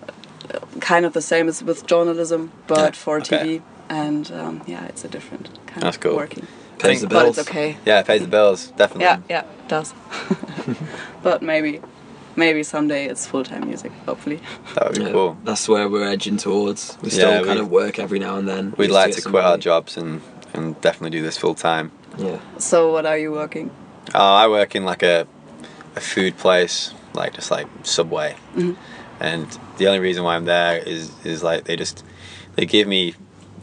kind 0.80 1.04
of 1.04 1.12
the 1.12 1.22
same 1.22 1.48
as 1.48 1.62
with 1.62 1.86
journalism, 1.86 2.52
but 2.66 2.94
Yeah, 2.94 3.02
for 3.02 3.16
okay. 3.18 3.38
TV. 3.38 3.62
And 3.88 4.30
um, 4.32 4.62
yeah, 4.66 4.84
it's 4.86 5.04
a 5.04 5.08
different 5.08 5.48
kind 5.66 5.82
That's 5.82 5.96
of 5.96 6.02
cool. 6.02 6.16
working. 6.16 6.46
Pays 6.78 7.00
the 7.00 7.06
bills. 7.08 7.36
But 7.36 7.40
it's 7.40 7.48
okay. 7.50 7.76
Yeah, 7.84 8.00
it 8.00 8.06
pays 8.06 8.20
the 8.22 8.28
bills 8.28 8.70
definitely. 8.76 9.04
Yeah, 9.04 9.20
yeah, 9.28 9.40
it 9.62 9.68
does. 9.68 9.94
but 11.22 11.42
maybe 11.42 11.80
maybe 12.36 12.62
someday 12.62 13.06
it's 13.06 13.26
full 13.26 13.44
time 13.44 13.66
music. 13.66 13.92
Hopefully. 14.06 14.40
That 14.74 14.84
would 14.88 14.98
be 14.98 15.04
Yeah, 15.04 15.12
cool. 15.12 15.38
That's 15.44 15.68
where 15.68 15.88
we're 15.88 16.06
edging 16.06 16.36
towards. 16.36 16.98
We 17.02 17.10
still 17.10 17.32
Yeah, 17.32 17.42
kind 17.44 17.58
of 17.60 17.70
work 17.70 17.98
every 17.98 18.18
now 18.18 18.36
and 18.38 18.46
then. 18.48 18.74
We'd 18.76 18.90
like 18.90 19.14
get 19.14 19.22
to 19.22 19.30
quit 19.30 19.44
our 19.44 19.58
jobs 19.58 19.96
and, 19.96 20.20
and 20.54 20.80
definitely 20.80 21.18
do 21.18 21.22
this 21.22 21.36
full 21.38 21.54
time. 21.54 21.90
Yeah. 22.18 22.38
So 22.58 22.92
what 22.92 23.06
are 23.06 23.18
you 23.18 23.32
working? 23.32 23.70
Uh, 24.14 24.18
I 24.44 24.46
work 24.48 24.74
in 24.76 24.84
like 24.84 25.02
a, 25.02 25.26
a 25.96 26.00
food 26.00 26.36
place, 26.36 26.94
like 27.14 27.34
just 27.34 27.50
like 27.50 27.66
Subway, 27.82 28.36
Mhm. 28.56 28.76
and 29.20 29.46
the 29.78 29.86
only 29.88 29.98
reason 30.00 30.22
why 30.24 30.36
I'm 30.36 30.44
there 30.44 30.78
is 30.78 31.10
is 31.24 31.42
like 31.42 31.64
they 31.64 31.76
just 31.76 32.04
they 32.54 32.66
give 32.66 32.86
me 32.86 33.14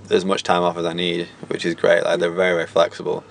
as 0.10 0.26
much 0.26 0.44
time 0.44 0.64
off 0.64 0.78
as 0.78 0.86
I 0.86 0.94
need, 0.94 1.28
which 1.48 1.66
is 1.66 1.76
great. 1.76 2.04
Like 2.04 2.20
they're 2.20 2.30
very 2.32 2.56
very 2.56 2.68
flexible. 2.68 3.24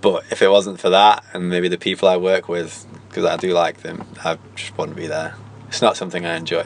But 0.00 0.24
if 0.30 0.42
it 0.42 0.48
wasn't 0.50 0.80
for 0.80 0.90
that, 0.90 1.24
and 1.32 1.48
maybe 1.50 1.68
the 1.68 1.78
people 1.78 2.08
I 2.08 2.16
work 2.16 2.48
with, 2.48 2.86
because 3.08 3.24
I 3.24 3.36
do 3.36 3.52
like 3.52 3.82
them, 3.82 4.06
I 4.24 4.38
just 4.54 4.76
wouldn't 4.78 4.96
be 4.96 5.06
there. 5.08 5.34
It's 5.68 5.82
not 5.82 5.96
something 5.96 6.24
I 6.24 6.36
enjoy. 6.36 6.64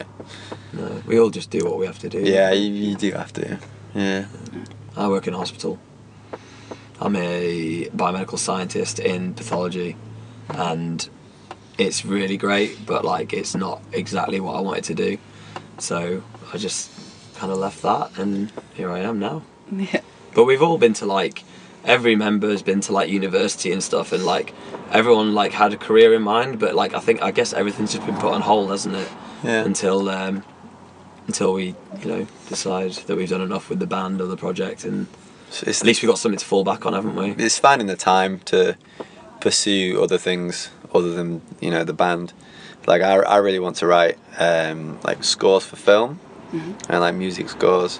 No, 0.71 1.01
we 1.07 1.19
all 1.19 1.29
just 1.31 1.49
do 1.49 1.65
what 1.65 1.77
we 1.79 1.85
have 1.87 1.99
to 1.99 2.09
do. 2.09 2.19
Yeah, 2.19 2.51
you, 2.51 2.71
you 2.71 2.95
do 2.95 3.11
have 3.11 3.33
to. 3.33 3.59
Yeah. 3.95 4.25
I 4.95 5.07
work 5.07 5.27
in 5.27 5.33
a 5.33 5.37
hospital. 5.37 5.79
I'm 7.01 7.15
a 7.15 7.89
biomedical 7.95 8.37
scientist 8.37 8.99
in 8.99 9.33
pathology, 9.33 9.97
and 10.49 11.09
it's 11.77 12.05
really 12.05 12.37
great, 12.37 12.85
but 12.85 13.03
like 13.03 13.33
it's 13.33 13.55
not 13.55 13.81
exactly 13.91 14.39
what 14.39 14.55
I 14.55 14.61
wanted 14.61 14.83
to 14.85 14.95
do. 14.95 15.17
So 15.79 16.23
I 16.53 16.57
just 16.57 16.91
kind 17.35 17.51
of 17.51 17.57
left 17.57 17.81
that, 17.81 18.17
and 18.17 18.51
here 18.73 18.91
I 18.91 18.99
am 18.99 19.19
now. 19.19 19.43
Yeah. 19.71 20.01
But 20.35 20.45
we've 20.45 20.61
all 20.61 20.77
been 20.77 20.93
to 20.95 21.05
like 21.05 21.43
every 21.85 22.15
member 22.15 22.49
has 22.49 22.61
been 22.63 22.79
to 22.81 22.91
like 22.91 23.09
university 23.09 23.71
and 23.71 23.83
stuff, 23.83 24.11
and 24.11 24.23
like 24.25 24.53
everyone 24.91 25.33
like 25.33 25.51
had 25.51 25.73
a 25.73 25.77
career 25.77 26.13
in 26.13 26.21
mind, 26.21 26.59
but 26.59 26.75
like 26.75 26.93
I 26.93 26.99
think 26.99 27.21
I 27.21 27.31
guess 27.31 27.53
everything's 27.53 27.93
just 27.93 28.05
been 28.05 28.15
put 28.17 28.33
on 28.33 28.41
hold, 28.41 28.69
hasn't 28.71 28.95
it? 28.95 29.09
Yeah. 29.43 29.63
Until 29.63 30.09
um, 30.09 30.43
until 31.27 31.53
we 31.53 31.75
you 32.01 32.05
know 32.05 32.27
decide 32.49 32.91
that 32.93 33.17
we've 33.17 33.29
done 33.29 33.41
enough 33.41 33.69
with 33.69 33.79
the 33.79 33.87
band 33.87 34.21
or 34.21 34.27
the 34.27 34.37
project, 34.37 34.85
and 34.85 35.07
So 35.49 35.65
it's 35.67 35.81
at 35.81 35.87
least 35.87 36.01
we've 36.01 36.09
got 36.09 36.19
something 36.19 36.39
to 36.39 36.45
fall 36.45 36.63
back 36.63 36.85
on, 36.85 36.93
haven't 36.93 37.15
we? 37.15 37.31
it's 37.43 37.59
finding 37.59 37.87
the 37.87 37.95
time 37.95 38.39
to 38.45 38.77
pursue 39.41 40.01
other 40.01 40.17
things 40.17 40.69
other 40.93 41.11
than 41.13 41.41
you 41.59 41.71
know 41.71 41.83
the 41.83 41.93
band. 41.93 42.33
Like 42.85 43.01
I, 43.01 43.13
I 43.19 43.37
really 43.37 43.59
want 43.59 43.77
to 43.77 43.87
write 43.87 44.17
um, 44.39 44.99
like 45.03 45.23
scores 45.23 45.65
for 45.65 45.75
film 45.77 46.19
and 46.89 46.99
like 46.99 47.15
music 47.15 47.49
scores, 47.49 47.99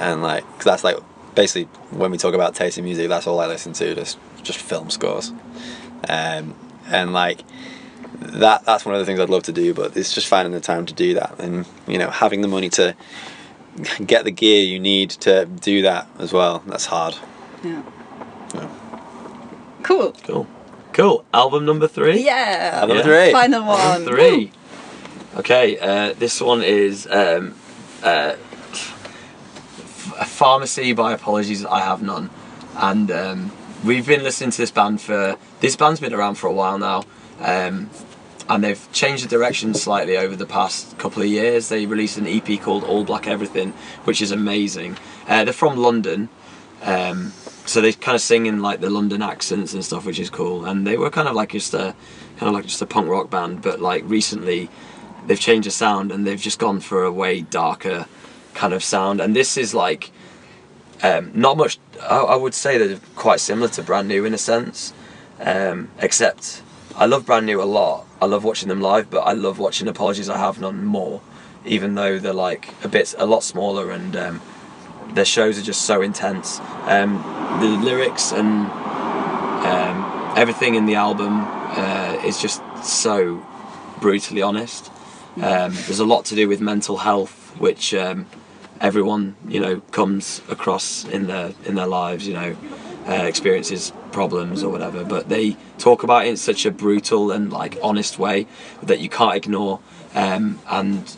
and 0.00 0.22
like 0.22 0.44
'cause 0.56 0.64
that's 0.64 0.84
like 0.84 0.96
basically 1.34 1.64
when 1.90 2.10
we 2.10 2.18
talk 2.18 2.34
about 2.34 2.54
taste 2.54 2.78
in 2.78 2.84
music, 2.84 3.08
that's 3.08 3.26
all 3.26 3.40
I 3.40 3.46
listen 3.46 3.72
to, 3.74 3.94
just 3.94 4.18
just 4.42 4.58
film 4.58 4.88
scores, 4.90 5.32
um, 6.08 6.54
and 6.88 7.12
like 7.12 7.42
that 8.20 8.64
that's 8.64 8.86
one 8.86 8.94
of 8.94 9.00
the 9.00 9.04
things 9.04 9.18
I'd 9.20 9.28
love 9.30 9.42
to 9.44 9.52
do, 9.52 9.74
but 9.74 9.96
it's 9.96 10.14
just 10.14 10.28
finding 10.28 10.52
the 10.52 10.60
time 10.60 10.86
to 10.86 10.94
do 10.94 11.14
that, 11.14 11.34
and 11.40 11.66
you 11.88 11.98
know 11.98 12.10
having 12.10 12.40
the 12.40 12.48
money 12.48 12.70
to 12.70 12.94
get 14.06 14.24
the 14.24 14.30
gear 14.30 14.62
you 14.64 14.78
need 14.78 15.10
to 15.10 15.44
do 15.46 15.82
that 15.82 16.06
as 16.20 16.32
well. 16.32 16.62
That's 16.66 16.86
hard. 16.86 17.16
Yeah. 17.64 17.82
Yeah. 18.54 18.68
Cool. 19.82 20.12
Cool, 20.22 20.46
cool. 20.94 21.24
Album 21.34 21.66
number 21.66 21.86
three. 21.86 22.24
Yeah. 22.24 22.78
Number 22.80 22.96
Yeah. 22.96 23.02
three. 23.02 23.32
Final 23.32 23.64
one. 23.66 23.80
Album 23.80 24.06
three. 24.08 24.50
Okay, 25.36 25.78
uh, 25.78 26.14
this 26.18 26.40
one 26.40 26.62
is 26.62 27.06
um, 27.10 27.54
uh, 28.02 28.34
a 30.18 30.24
pharmacy 30.24 30.92
by 30.92 31.12
apologies 31.12 31.64
I 31.64 31.80
have 31.80 32.02
none, 32.02 32.30
and 32.76 33.10
um, 33.10 33.52
we've 33.84 34.06
been 34.06 34.22
listening 34.22 34.50
to 34.52 34.58
this 34.58 34.70
band 34.70 35.00
for 35.00 35.36
this 35.60 35.74
band's 35.76 35.98
been 36.00 36.14
around 36.14 36.36
for 36.36 36.46
a 36.46 36.52
while 36.52 36.78
now, 36.78 37.02
um, 37.40 37.90
and 38.48 38.62
they've 38.62 38.86
changed 38.92 39.24
the 39.24 39.28
direction 39.28 39.74
slightly 39.74 40.16
over 40.16 40.36
the 40.36 40.46
past 40.46 40.96
couple 40.98 41.20
of 41.22 41.28
years. 41.28 41.68
They 41.68 41.84
released 41.86 42.16
an 42.16 42.28
EP 42.28 42.60
called 42.62 42.84
All 42.84 43.02
Black 43.02 43.26
Everything, 43.26 43.72
which 44.04 44.22
is 44.22 44.30
amazing. 44.30 44.96
Uh, 45.26 45.42
they're 45.42 45.52
from 45.52 45.76
London. 45.76 46.28
Um, 46.82 47.32
so 47.66 47.80
they 47.80 47.92
kind 47.92 48.14
of 48.14 48.20
sing 48.20 48.46
in 48.46 48.60
like 48.60 48.80
the 48.80 48.90
London 48.90 49.22
accents 49.22 49.72
and 49.72 49.84
stuff, 49.84 50.04
which 50.04 50.18
is 50.18 50.30
cool. 50.30 50.64
And 50.64 50.86
they 50.86 50.96
were 50.96 51.10
kind 51.10 51.28
of 51.28 51.34
like 51.34 51.52
just 51.52 51.74
a 51.74 51.94
kind 52.36 52.48
of 52.48 52.52
like 52.52 52.64
just 52.64 52.82
a 52.82 52.86
punk 52.86 53.08
rock 53.08 53.30
band, 53.30 53.62
but 53.62 53.80
like 53.80 54.02
recently 54.06 54.68
they've 55.26 55.40
changed 55.40 55.66
the 55.66 55.70
sound 55.70 56.12
and 56.12 56.26
they've 56.26 56.40
just 56.40 56.58
gone 56.58 56.80
for 56.80 57.04
a 57.04 57.12
way 57.12 57.40
darker 57.40 58.06
kind 58.52 58.74
of 58.74 58.84
sound. 58.84 59.20
And 59.20 59.34
this 59.34 59.56
is 59.56 59.74
like 59.74 60.10
um, 61.02 61.30
not 61.34 61.56
much. 61.56 61.78
I, 62.02 62.18
I 62.18 62.36
would 62.36 62.54
say 62.54 62.78
they're 62.78 63.00
quite 63.16 63.40
similar 63.40 63.68
to 63.68 63.82
Brand 63.82 64.08
New 64.08 64.24
in 64.24 64.34
a 64.34 64.38
sense, 64.38 64.92
um, 65.40 65.90
except 65.98 66.62
I 66.96 67.06
love 67.06 67.24
Brand 67.24 67.46
New 67.46 67.62
a 67.62 67.64
lot. 67.64 68.06
I 68.20 68.26
love 68.26 68.44
watching 68.44 68.68
them 68.68 68.80
live, 68.80 69.10
but 69.10 69.20
I 69.20 69.32
love 69.32 69.58
watching 69.58 69.88
Apologies 69.88 70.28
I 70.28 70.38
Have 70.38 70.60
None 70.60 70.84
more, 70.84 71.20
even 71.64 71.94
though 71.94 72.18
they're 72.18 72.32
like 72.32 72.68
a 72.84 72.88
bit 72.88 73.14
a 73.16 73.24
lot 73.24 73.42
smaller 73.42 73.90
and. 73.90 74.14
Um, 74.14 74.42
their 75.14 75.24
shows 75.24 75.58
are 75.58 75.62
just 75.62 75.82
so 75.82 76.02
intense. 76.02 76.60
Um, 76.86 77.22
the 77.60 77.68
lyrics 77.82 78.32
and 78.32 78.66
um, 79.66 80.34
everything 80.36 80.74
in 80.74 80.86
the 80.86 80.94
album 80.94 81.40
uh, 81.42 82.20
is 82.24 82.40
just 82.40 82.62
so 82.84 83.44
brutally 84.00 84.42
honest. 84.42 84.90
Um, 85.36 85.72
there's 85.86 86.00
a 86.00 86.04
lot 86.04 86.24
to 86.26 86.34
do 86.34 86.48
with 86.48 86.60
mental 86.60 86.98
health, 86.98 87.54
which 87.58 87.94
um, 87.94 88.26
everyone 88.80 89.36
you 89.48 89.60
know 89.60 89.80
comes 89.90 90.42
across 90.48 91.04
in 91.04 91.26
their 91.26 91.52
in 91.64 91.74
their 91.74 91.86
lives. 91.86 92.26
You 92.28 92.34
know, 92.34 92.56
uh, 93.08 93.12
experiences 93.12 93.92
problems 94.12 94.62
or 94.62 94.70
whatever, 94.70 95.04
but 95.04 95.28
they 95.28 95.56
talk 95.78 96.02
about 96.02 96.26
it 96.26 96.28
in 96.30 96.36
such 96.36 96.64
a 96.64 96.70
brutal 96.70 97.30
and 97.30 97.52
like 97.52 97.76
honest 97.82 98.18
way 98.18 98.46
that 98.82 99.00
you 99.00 99.08
can't 99.08 99.36
ignore. 99.36 99.80
Um, 100.14 100.60
and 100.68 101.16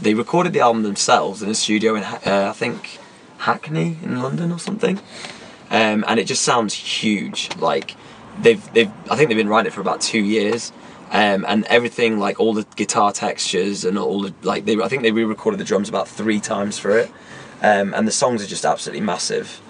they 0.00 0.14
recorded 0.14 0.52
the 0.52 0.60
album 0.60 0.82
themselves 0.82 1.42
in 1.42 1.48
a 1.48 1.54
studio 1.54 1.94
in 1.94 2.02
uh, 2.02 2.20
I 2.24 2.52
think 2.52 2.98
Hackney 3.38 3.98
in 4.02 4.22
London 4.22 4.52
or 4.52 4.58
something, 4.58 5.00
um, 5.72 6.04
and 6.06 6.20
it 6.20 6.26
just 6.26 6.42
sounds 6.42 6.74
huge. 6.74 7.48
Like 7.56 7.96
they've 8.40 8.72
they've 8.74 8.90
I 9.10 9.16
think 9.16 9.28
they've 9.28 9.36
been 9.36 9.48
writing 9.48 9.68
it 9.68 9.72
for 9.72 9.80
about 9.80 10.02
two 10.02 10.22
years, 10.22 10.70
um, 11.10 11.44
and 11.48 11.64
everything 11.64 12.18
like 12.18 12.38
all 12.38 12.52
the 12.52 12.66
guitar 12.76 13.10
textures 13.10 13.84
and 13.84 13.98
all 13.98 14.20
the 14.20 14.34
like 14.42 14.66
they 14.66 14.80
I 14.80 14.88
think 14.88 15.02
they 15.02 15.12
re-recorded 15.12 15.58
the 15.58 15.64
drums 15.64 15.88
about 15.88 16.06
three 16.06 16.40
times 16.40 16.78
for 16.78 16.96
it, 16.98 17.10
um, 17.62 17.94
and 17.94 18.06
the 18.06 18.12
songs 18.12 18.44
are 18.44 18.46
just 18.46 18.66
absolutely 18.66 19.04
massive. 19.04 19.60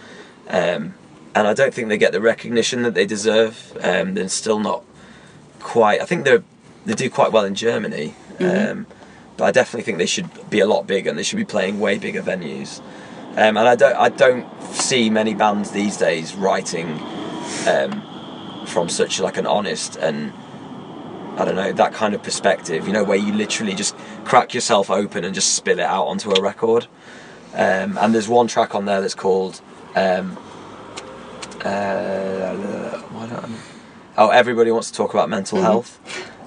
Um, 0.49 0.95
and 1.35 1.49
I 1.49 1.55
don't 1.55 1.73
think 1.73 1.89
they 1.89 1.97
get 1.97 2.13
the 2.13 2.21
recognition 2.21 2.83
that 2.83 2.95
they 2.95 3.07
deserve. 3.07 3.79
Um, 3.81 4.15
they're 4.15 4.29
still 4.29 4.59
not 4.59 4.85
quite. 5.61 6.03
I 6.03 6.05
think 6.05 6.25
they're 6.25 6.43
they 6.85 6.95
do 6.95 7.09
quite 7.09 7.31
well 7.31 7.45
in 7.45 7.55
Germany, 7.55 8.17
um, 8.41 8.87
but 9.37 9.45
I 9.45 9.53
definitely 9.53 9.85
think 9.85 9.99
they 9.99 10.07
should 10.07 10.51
be 10.51 10.59
a 10.59 10.67
lot 10.67 10.89
bigger 10.89 11.11
and 11.11 11.19
they 11.19 11.23
should 11.23 11.37
be 11.37 11.45
playing 11.45 11.79
way 11.79 11.97
bigger 11.97 12.23
venues. 12.23 12.81
Um, 13.37 13.57
and 13.57 13.61
I 13.61 13.77
don't 13.77 13.97
I 13.97 14.09
don't 14.09 14.62
see 14.93 15.09
many 15.09 15.33
bands 15.33 15.71
these 15.71 15.97
days 15.97 16.35
writing 16.35 16.87
um, 17.67 18.03
from 18.67 18.91
such 18.91 19.21
like 19.21 19.39
an 19.39 19.47
honest 19.47 19.97
and 19.97 20.31
I 21.39 21.47
don't 21.47 21.57
know 21.57 21.73
that 21.73 21.95
kind 21.95 22.15
of 22.15 22.23
perspective. 22.23 22.87
You 22.87 22.93
know, 22.93 23.03
where 23.03 23.17
you 23.17 23.33
literally 23.33 23.75
just 23.75 23.97
crack 24.25 24.53
yourself 24.53 24.91
open 24.91 25.25
and 25.25 25.35
just 25.35 25.55
spill 25.55 25.79
it 25.79 25.87
out 25.97 26.05
onto 26.09 26.31
a 26.31 26.43
record. 26.43 26.89
Um, 27.55 27.97
and 27.97 28.15
there's 28.15 28.29
one 28.29 28.49
track 28.49 28.75
on 28.75 28.85
there 28.85 29.01
that's 29.01 29.15
called. 29.15 29.63
Um, 29.97 30.37
uh, 31.65 32.99
why 33.15 33.27
don't 33.29 33.45
I- 33.45 33.59
oh, 34.19 34.29
everybody 34.29 34.71
wants 34.71 34.91
to 34.91 34.97
talk 34.97 35.15
about 35.15 35.31
mental 35.31 35.63
health, 35.63 35.99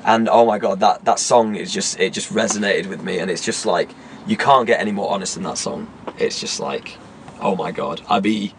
and 0.05 0.29
oh 0.29 0.45
my 0.45 0.59
god, 0.59 0.81
that 0.81 1.03
that 1.05 1.17
song 1.17 1.55
is 1.55 1.73
just 1.73 1.99
it 1.99 2.13
just 2.13 2.31
resonated 2.31 2.85
with 2.85 3.01
me, 3.01 3.17
and 3.17 3.31
it's 3.31 3.43
just 3.43 3.65
like 3.65 3.89
you 4.27 4.37
can't 4.37 4.67
get 4.67 4.79
any 4.79 4.91
more 4.91 5.11
honest 5.11 5.33
than 5.33 5.43
that 5.45 5.57
song. 5.57 5.91
It's 6.19 6.39
just 6.39 6.59
like, 6.59 6.97
oh 7.45 7.55
my 7.55 7.71
god, 7.71 8.01
I'd 8.09 8.23
be 8.23 8.53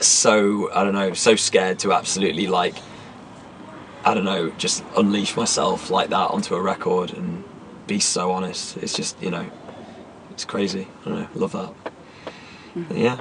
so 0.00 0.70
I 0.72 0.82
don't 0.82 0.94
know, 0.94 1.14
so 1.14 1.36
scared 1.36 1.78
to 1.80 1.92
absolutely 1.92 2.48
like, 2.48 2.74
I 4.04 4.12
don't 4.14 4.24
know, 4.24 4.50
just 4.58 4.84
unleash 4.96 5.36
myself 5.36 5.90
like 5.90 6.10
that 6.10 6.30
onto 6.30 6.54
a 6.56 6.60
record 6.60 7.12
and 7.12 7.44
be 7.86 8.00
so 8.00 8.32
honest. 8.32 8.76
It's 8.78 8.94
just 8.94 9.22
you 9.22 9.30
know, 9.30 9.48
it's 10.32 10.44
crazy. 10.44 10.88
I 11.02 11.08
don't 11.08 11.20
know, 11.20 11.28
love 11.34 11.52
that. 11.52 11.72
But 12.88 12.98
yeah, 12.98 13.20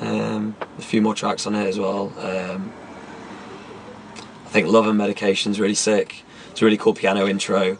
um, 0.00 0.54
a 0.78 0.82
few 0.82 1.02
more 1.02 1.14
tracks 1.16 1.46
on 1.48 1.56
it 1.56 1.66
as 1.66 1.78
well. 1.80 2.12
Um, 2.18 2.72
I 4.46 4.48
think 4.50 4.68
Love 4.68 4.86
and 4.86 4.96
Medication's 4.96 5.58
really 5.58 5.74
sick. 5.74 6.22
It's 6.52 6.62
a 6.62 6.64
really 6.64 6.76
cool 6.76 6.94
piano 6.94 7.26
intro. 7.26 7.78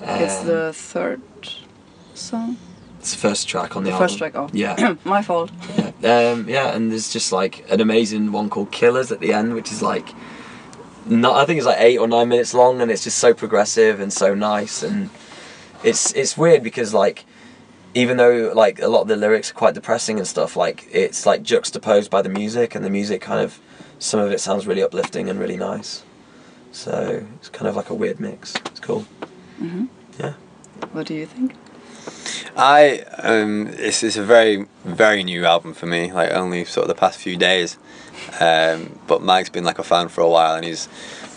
It's 0.00 0.40
Um, 0.42 0.46
the 0.46 0.72
third 0.72 1.20
song. 2.14 2.56
It's 3.04 3.12
the 3.12 3.18
first 3.18 3.46
track 3.46 3.76
on 3.76 3.84
the, 3.84 3.90
The 3.90 3.94
album. 3.96 4.08
first 4.08 4.16
track. 4.18 4.32
Oh, 4.34 4.48
Yeah. 4.54 4.94
my 5.04 5.20
fault. 5.20 5.50
Yeah, 6.00 6.30
um, 6.30 6.48
yeah, 6.48 6.74
and 6.74 6.90
there's 6.90 7.12
just 7.12 7.32
like 7.32 7.70
an 7.70 7.82
amazing 7.82 8.32
one 8.32 8.48
called 8.48 8.72
Killers 8.72 9.12
at 9.12 9.20
the 9.20 9.34
end, 9.34 9.52
which 9.52 9.70
is 9.70 9.82
like, 9.82 10.08
not 11.04 11.36
I 11.36 11.44
think 11.44 11.58
it's 11.58 11.66
like 11.66 11.80
eight 11.80 11.98
or 11.98 12.08
nine 12.08 12.30
minutes 12.30 12.54
long, 12.54 12.80
and 12.80 12.90
it's 12.90 13.04
just 13.04 13.18
so 13.18 13.34
progressive 13.34 14.00
and 14.00 14.10
so 14.10 14.34
nice, 14.34 14.82
and 14.82 15.10
it's 15.82 16.12
it's 16.14 16.38
weird 16.38 16.62
because 16.62 16.94
like, 16.94 17.26
even 17.92 18.16
though 18.16 18.52
like 18.54 18.80
a 18.80 18.88
lot 18.88 19.02
of 19.02 19.08
the 19.08 19.16
lyrics 19.16 19.50
are 19.50 19.54
quite 19.54 19.74
depressing 19.74 20.16
and 20.16 20.26
stuff, 20.26 20.56
like 20.56 20.88
it's 20.90 21.26
like 21.26 21.42
juxtaposed 21.42 22.10
by 22.10 22.22
the 22.22 22.30
music, 22.30 22.74
and 22.74 22.82
the 22.86 22.90
music 22.90 23.20
kind 23.20 23.40
of 23.44 23.60
some 23.98 24.18
of 24.18 24.32
it 24.32 24.40
sounds 24.40 24.66
really 24.66 24.82
uplifting 24.82 25.28
and 25.28 25.38
really 25.38 25.58
nice, 25.58 26.04
so 26.72 27.22
it's 27.36 27.50
kind 27.50 27.68
of 27.68 27.76
like 27.76 27.90
a 27.90 27.94
weird 27.94 28.18
mix. 28.18 28.54
It's 28.56 28.80
cool. 28.80 29.04
Yeah. 30.18 30.32
What 30.92 31.06
do 31.06 31.12
you 31.12 31.26
think? 31.26 31.52
I 32.56 33.00
um, 33.22 33.68
it's 33.78 34.02
it's 34.02 34.16
a 34.16 34.24
very 34.24 34.66
very 34.84 35.24
new 35.24 35.44
album 35.44 35.74
for 35.74 35.86
me. 35.86 36.12
Like 36.12 36.30
only 36.32 36.64
sort 36.64 36.84
of 36.84 36.88
the 36.88 37.00
past 37.00 37.18
few 37.18 37.36
days. 37.36 37.78
Um, 38.40 38.98
but 39.06 39.22
Mike's 39.22 39.50
been 39.50 39.64
like 39.64 39.78
a 39.78 39.82
fan 39.82 40.08
for 40.08 40.20
a 40.20 40.28
while, 40.28 40.54
and 40.54 40.64
he's 40.64 40.88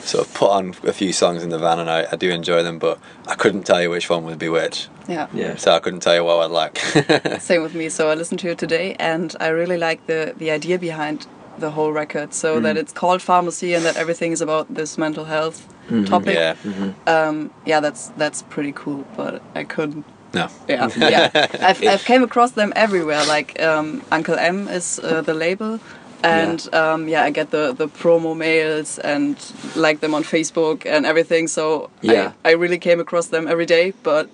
sort 0.02 0.26
of 0.26 0.34
put 0.34 0.50
on 0.52 0.70
a 0.84 0.94
few 0.94 1.12
songs 1.12 1.44
in 1.44 1.50
the 1.50 1.58
van, 1.58 1.80
and 1.80 1.90
I, 1.90 2.06
I 2.12 2.16
do 2.16 2.30
enjoy 2.30 2.64
them. 2.64 2.78
But 2.80 3.00
I 3.28 3.36
couldn't 3.36 3.64
tell 3.64 3.82
you 3.82 3.90
which 3.90 4.10
one 4.10 4.24
would 4.26 4.40
be 4.40 4.48
which, 4.50 4.88
Yeah. 5.08 5.28
Yeah. 5.34 5.56
so 5.58 5.72
I 5.72 5.80
couldn't 5.80 6.02
tell 6.02 6.16
you 6.16 6.24
what 6.24 6.46
I'd 6.46 6.52
like. 6.52 6.78
Same 7.42 7.62
with 7.64 7.74
me. 7.74 7.90
So 7.90 8.10
I 8.10 8.14
listened 8.14 8.40
to 8.42 8.50
it 8.50 8.58
today, 8.58 8.96
and 9.00 9.36
I 9.40 9.48
really 9.48 9.78
like 9.78 10.06
the 10.08 10.34
the 10.38 10.52
idea 10.52 10.78
behind 10.78 11.26
the 11.58 11.72
whole 11.72 11.92
record. 11.92 12.34
So 12.34 12.60
that 12.60 12.78
it's 12.78 12.94
called 12.94 13.22
Pharmacy, 13.22 13.74
and 13.74 13.84
that 13.86 13.98
everything 13.98 14.32
is 14.32 14.42
about 14.42 14.74
this 14.74 14.98
mental 14.98 15.26
health 15.26 15.68
topic. 16.06 16.36
yeah. 16.36 16.56
Um, 17.08 17.50
yeah, 17.66 17.80
that's 17.82 18.10
that's 18.18 18.44
pretty 18.44 18.72
cool. 18.72 19.04
But 19.18 19.42
I 19.56 19.64
couldn't. 19.64 20.06
No. 20.34 20.48
Yeah, 20.68 20.90
yeah. 20.98 21.48
I've 21.62 21.82
I've 21.84 22.04
came 22.06 22.24
across 22.24 22.52
them 22.52 22.74
everywhere. 22.76 23.24
Like 23.26 23.60
um, 23.62 24.02
Uncle 24.12 24.36
M 24.36 24.68
is 24.68 25.00
uh, 25.00 25.22
the 25.22 25.34
label. 25.34 25.80
And 26.24 26.68
um, 26.74 27.08
yeah, 27.08 27.24
I 27.24 27.30
get 27.30 27.52
the, 27.52 27.74
the 27.74 27.88
promo 27.88 28.36
mails 28.36 28.98
and 29.00 29.38
like 29.76 30.00
them 30.00 30.16
on 30.16 30.24
Facebook 30.24 30.84
and 30.86 31.06
everything. 31.06 31.48
So 31.48 31.90
Yeah. 32.02 32.32
I, 32.44 32.50
I 32.50 32.54
really 32.54 32.80
came 32.80 33.00
across 33.00 33.28
them 33.28 33.48
every 33.48 33.66
day. 33.68 33.94
But 34.04 34.28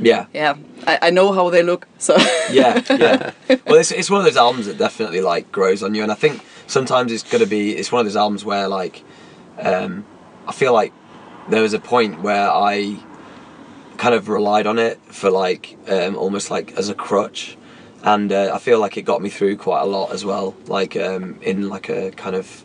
Yeah. 0.00 0.26
yeah, 0.34 0.56
I, 0.86 0.98
I 1.02 1.10
know 1.10 1.32
how 1.32 1.48
they 1.48 1.62
look. 1.62 1.86
So 1.98 2.16
yeah, 2.50 2.82
yeah. 2.90 3.30
Well, 3.66 3.76
it's, 3.80 3.92
it's 3.92 4.10
one 4.10 4.18
of 4.20 4.24
those 4.26 4.36
albums 4.36 4.66
that 4.66 4.78
definitely 4.78 5.20
like 5.20 5.50
grows 5.52 5.82
on 5.82 5.94
you, 5.94 6.02
and 6.02 6.10
I 6.10 6.16
think 6.16 6.42
sometimes 6.66 7.12
it's 7.12 7.22
gonna 7.22 7.46
be 7.46 7.70
it's 7.76 7.92
one 7.92 8.00
of 8.00 8.06
those 8.06 8.16
albums 8.16 8.44
where 8.44 8.66
like 8.68 9.02
um, 9.58 10.04
I 10.46 10.52
feel 10.52 10.72
like 10.72 10.92
there 11.48 11.62
was 11.62 11.72
a 11.72 11.78
point 11.80 12.20
where 12.20 12.50
I 12.50 12.98
kind 13.98 14.14
of 14.14 14.28
relied 14.28 14.66
on 14.66 14.78
it 14.78 14.98
for 15.12 15.30
like 15.30 15.76
um, 15.88 16.16
almost 16.16 16.50
like 16.50 16.72
as 16.78 16.88
a 16.88 16.94
crutch, 16.94 17.58
and 18.02 18.32
uh, 18.32 18.52
I 18.54 18.58
feel 18.58 18.80
like 18.80 18.96
it 18.96 19.02
got 19.02 19.20
me 19.20 19.28
through 19.28 19.58
quite 19.58 19.82
a 19.82 19.86
lot 19.86 20.12
as 20.12 20.24
well, 20.24 20.56
like 20.66 20.96
um, 20.96 21.38
in 21.42 21.68
like 21.68 21.90
a 21.90 22.12
kind 22.12 22.36
of 22.36 22.64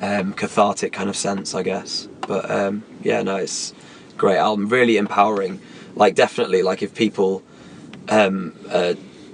um, 0.00 0.32
cathartic 0.32 0.92
kind 0.92 1.10
of 1.10 1.16
sense, 1.16 1.54
I 1.54 1.62
guess. 1.62 2.08
But 2.26 2.50
um, 2.50 2.84
yeah, 3.02 3.22
no, 3.22 3.36
it's 3.36 3.74
great. 4.16 4.38
Album, 4.38 4.68
really 4.68 4.96
empowering. 4.96 5.60
Like 5.94 6.14
definitely, 6.14 6.62
like 6.62 6.82
if 6.82 6.94
people 6.94 7.42
um 8.08 8.54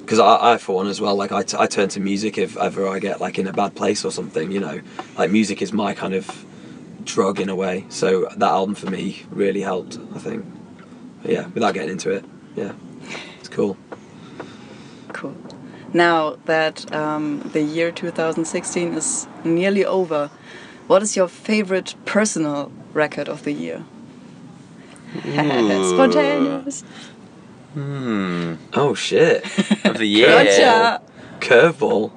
because 0.00 0.18
I, 0.18 0.54
I 0.54 0.58
for 0.58 0.74
one 0.76 0.88
as 0.88 1.00
well 1.00 1.14
like 1.14 1.30
I, 1.30 1.42
turn 1.42 1.88
to 1.90 2.00
music 2.00 2.36
if 2.36 2.56
ever 2.56 2.88
i 2.88 2.98
get 2.98 3.20
like 3.20 3.38
in 3.38 3.46
a 3.46 3.52
bad 3.52 3.76
place 3.76 4.04
or 4.04 4.10
something 4.10 4.50
you 4.50 4.60
know. 4.60 4.80
Like 5.16 5.30
music 5.30 5.62
is 5.62 5.72
my 5.72 5.94
kind 5.94 6.14
of 6.14 6.44
drug 7.04 7.38
in 7.38 7.48
a 7.48 7.54
way. 7.54 7.84
So 7.88 8.28
that 8.36 8.50
album 8.50 8.74
for 8.74 8.90
me 8.90 9.22
really 9.30 9.60
helped 9.60 9.98
i 10.14 10.18
think 10.18 10.44
yeah 11.24 11.46
without 11.48 11.74
getting 11.74 11.90
into 11.90 12.10
it 12.10 12.24
yeah 12.56 12.72
it's 13.38 13.48
cool 13.48 13.76
Cool. 15.14 15.36
Now 15.92 16.36
that 16.46 16.92
um, 16.92 17.48
the 17.52 17.62
year 17.62 17.92
2016 17.92 18.94
is 18.94 19.28
nearly 19.44 19.84
over, 19.84 20.28
what 20.88 21.02
is 21.02 21.16
your 21.16 21.28
favorite 21.28 21.94
personal 22.04 22.72
record 22.92 23.28
of 23.28 23.44
the 23.44 23.52
year? 23.52 23.84
Spontaneous. 25.22 26.82
Hmm. 27.74 28.54
oh 28.74 28.94
shit 28.94 29.44
Of 29.84 29.98
the 29.98 30.06
year. 30.06 30.28
Gotcha. 30.28 31.02
curveball 31.40 32.12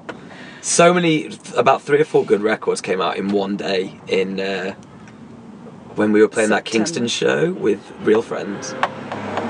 so 0.61 0.93
many 0.93 1.29
about 1.55 1.81
three 1.81 1.99
or 2.01 2.05
four 2.05 2.25
good 2.25 2.41
records 2.41 2.79
came 2.81 3.01
out 3.01 3.17
in 3.17 3.29
one 3.29 3.57
day 3.57 3.99
in 4.07 4.39
uh, 4.39 4.73
when 5.95 6.11
we 6.11 6.21
were 6.21 6.27
playing 6.27 6.49
that 6.51 6.63
kingston 6.65 7.07
show 7.07 7.53
with 7.53 7.79
real 8.01 8.21
friends 8.21 8.67
So 8.67 8.96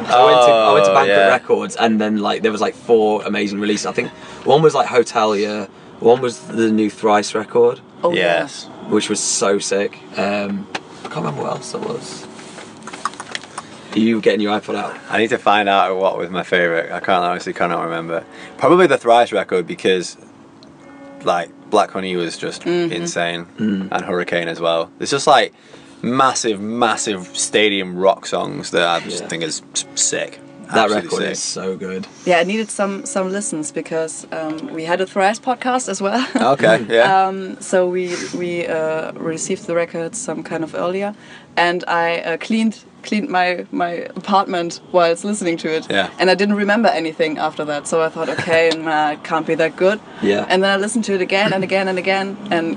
I 0.08 0.26
went 0.26 0.42
to 0.46 0.52
I 0.52 0.74
went 0.74 0.86
to 0.86 0.92
Oh, 0.92 0.96
Banquet 0.96 1.18
yeah. 1.18 1.28
Records 1.28 1.76
and 1.76 2.00
then 2.02 2.18
like 2.18 2.42
there 2.42 2.52
was 2.52 2.62
like 2.62 2.76
four 2.76 3.24
amazing 3.26 3.60
releases. 3.60 3.86
I 3.86 3.92
think 3.92 4.10
one 4.46 4.62
was 4.62 4.74
like 4.74 4.88
Hotelier, 4.88 5.68
one 6.00 6.22
was 6.22 6.40
the 6.48 6.72
new 6.72 6.90
Thrice 6.90 7.34
record, 7.36 7.80
Oh 8.04 8.14
Yes. 8.14 8.66
which 8.90 9.10
was 9.10 9.20
so 9.20 9.60
sick. 9.60 9.98
Um, 10.18 10.68
I 11.00 11.10
can't 11.10 11.16
remember 11.18 11.44
what 11.44 11.52
else 11.54 11.72
there 11.72 11.82
was. 11.82 12.26
Are 13.94 14.00
you 14.00 14.22
getting 14.22 14.42
your 14.42 14.60
iPod 14.60 14.76
out? 14.76 14.98
I 15.10 15.18
need 15.18 15.30
to 15.30 15.38
find 15.40 15.68
out 15.68 15.98
what 15.98 16.18
was 16.18 16.30
my 16.30 16.44
favorite. 16.44 16.92
I 16.92 17.00
can't 17.00 17.24
honestly 17.24 17.54
cannot 17.54 17.84
remember. 17.84 18.24
Probably 18.58 18.86
the 18.86 18.98
Thrice 18.98 19.32
record 19.32 19.66
because, 19.66 20.18
like, 21.24 21.50
Black 21.72 21.90
Honey 21.92 22.16
was 22.16 22.38
just 22.38 22.66
insane, 22.68 23.46
Mm. 23.58 23.88
and 23.92 24.06
Hurricane 24.06 24.50
as 24.50 24.60
well. 24.60 24.92
It's 25.00 25.10
just 25.10 25.26
like 25.26 25.54
massive, 26.02 26.60
massive 26.60 27.28
stadium 27.38 27.98
rock 27.98 28.26
songs 28.26 28.72
that 28.72 28.88
I 28.88 29.00
just 29.00 29.22
Yeah. 29.24 29.28
think 29.30 29.44
is 29.44 29.62
sick. 29.96 30.40
That 30.74 30.92
Absolutely 30.92 31.02
record 31.08 31.22
sick. 31.22 31.32
is 31.32 31.40
so 31.42 31.78
good. 31.78 32.08
Yeah, 32.26 32.40
I 32.40 32.44
needed 32.44 32.70
some 32.70 33.06
some 33.06 33.32
listens 33.32 33.72
because 33.72 34.28
um, 34.34 34.74
we 34.74 34.84
had 34.84 35.00
a 35.00 35.06
Thrice 35.06 35.40
podcast 35.40 35.88
as 35.88 36.02
well. 36.02 36.28
Okay, 36.54 36.86
yeah. 36.90 37.28
Um, 37.28 37.56
so 37.62 37.88
we 37.88 38.14
we 38.38 38.68
uh, 38.68 39.14
received 39.14 39.66
the 39.66 39.76
record 39.76 40.14
some 40.16 40.44
kind 40.44 40.64
of 40.66 40.76
earlier, 40.76 41.16
and 41.56 41.86
I 41.88 42.20
uh, 42.20 42.38
cleaned 42.38 42.84
cleaned 43.02 43.30
my 43.30 43.66
my 43.72 43.92
apartment 44.18 44.82
whilst 44.92 45.24
listening 45.24 45.56
to 45.60 45.70
it. 45.70 45.88
Yeah. 45.90 46.10
And 46.20 46.30
I 46.30 46.36
didn't 46.36 46.56
remember 46.58 46.90
anything 46.90 47.38
after 47.38 47.64
that, 47.66 47.88
so 47.88 48.02
I 48.02 48.10
thought, 48.10 48.28
okay, 48.30 48.70
nah, 48.78 49.12
it 49.12 49.24
can't 49.24 49.48
be 49.48 49.56
that 49.56 49.78
good. 49.78 50.00
Yeah. 50.22 50.46
And 50.50 50.62
then 50.62 50.70
I 50.70 50.76
listened 50.82 51.06
to 51.06 51.14
it 51.14 51.22
again 51.22 51.54
and 51.54 51.64
again 51.64 51.88
and 51.88 51.98
again, 51.98 52.36
and 52.52 52.76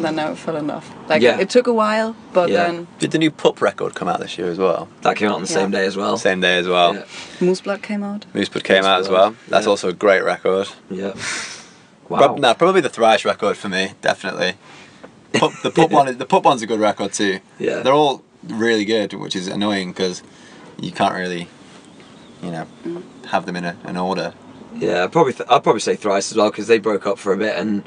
then 0.00 0.18
I 0.18 0.34
fell 0.34 0.56
enough. 0.56 0.90
Like 1.08 1.22
Yeah. 1.22 1.38
it 1.38 1.50
took 1.50 1.66
a 1.66 1.72
while, 1.72 2.14
but 2.32 2.50
Yeah. 2.50 2.64
then 2.64 2.86
Did 2.98 3.10
the 3.10 3.18
new 3.18 3.30
Pup 3.30 3.60
record 3.60 3.94
come 3.94 4.08
out 4.08 4.20
this 4.20 4.38
year 4.38 4.48
as 4.50 4.58
well? 4.58 4.88
That 5.02 5.16
came 5.16 5.28
out 5.28 5.36
on 5.36 5.40
the 5.42 5.46
same 5.46 5.72
Yeah. 5.72 5.80
day 5.80 5.86
as 5.86 5.96
well. 5.96 6.16
Same 6.16 6.40
day 6.40 6.58
as 6.58 6.66
well. 6.68 6.94
Yeah. 6.94 7.04
Moose 7.40 7.60
Blood 7.60 7.82
came 7.82 8.02
out. 8.02 8.26
Moose 8.34 8.48
Blood 8.48 8.64
came 8.64 8.78
Moose 8.78 8.86
out 8.86 9.00
as 9.00 9.08
well. 9.08 9.34
That's 9.48 9.66
yeah. 9.66 9.70
also 9.70 9.88
a 9.88 9.92
great 9.92 10.22
record. 10.24 10.68
Yeah. 10.90 11.12
Wow. 12.08 12.18
Prob- 12.18 12.38
no, 12.38 12.54
probably 12.54 12.80
the 12.80 12.88
Thrice 12.88 13.24
record 13.24 13.56
for 13.56 13.68
me, 13.68 13.92
definitely. 14.02 14.54
Pup, 15.32 15.52
the 15.62 15.70
Pup 15.70 15.90
one, 15.98 16.16
the 16.18 16.26
Pup 16.26 16.44
one's 16.44 16.62
a 16.62 16.66
good 16.66 16.80
record 16.80 17.12
too. 17.12 17.40
Yeah. 17.58 17.80
they're 17.80 17.92
all 17.92 18.22
really 18.46 18.84
good, 18.84 19.12
which 19.14 19.34
is 19.36 19.46
annoying 19.48 19.92
because 19.92 20.22
you 20.78 20.92
can't 20.92 21.14
really, 21.14 21.48
you 22.42 22.50
know, 22.50 22.66
mm. 22.84 23.02
have 23.26 23.46
them 23.46 23.56
in 23.56 23.64
a, 23.64 23.76
an 23.84 23.96
order. 23.96 24.34
Yeah, 24.74 25.04
I'd 25.04 25.12
probably 25.12 25.32
th- 25.32 25.48
I'd 25.50 25.62
probably 25.62 25.80
say 25.80 25.96
Thrice 25.96 26.30
as 26.32 26.36
well 26.36 26.50
because 26.50 26.66
they 26.66 26.78
broke 26.78 27.06
up 27.06 27.18
for 27.18 27.32
a 27.32 27.36
bit, 27.36 27.56
and 27.56 27.84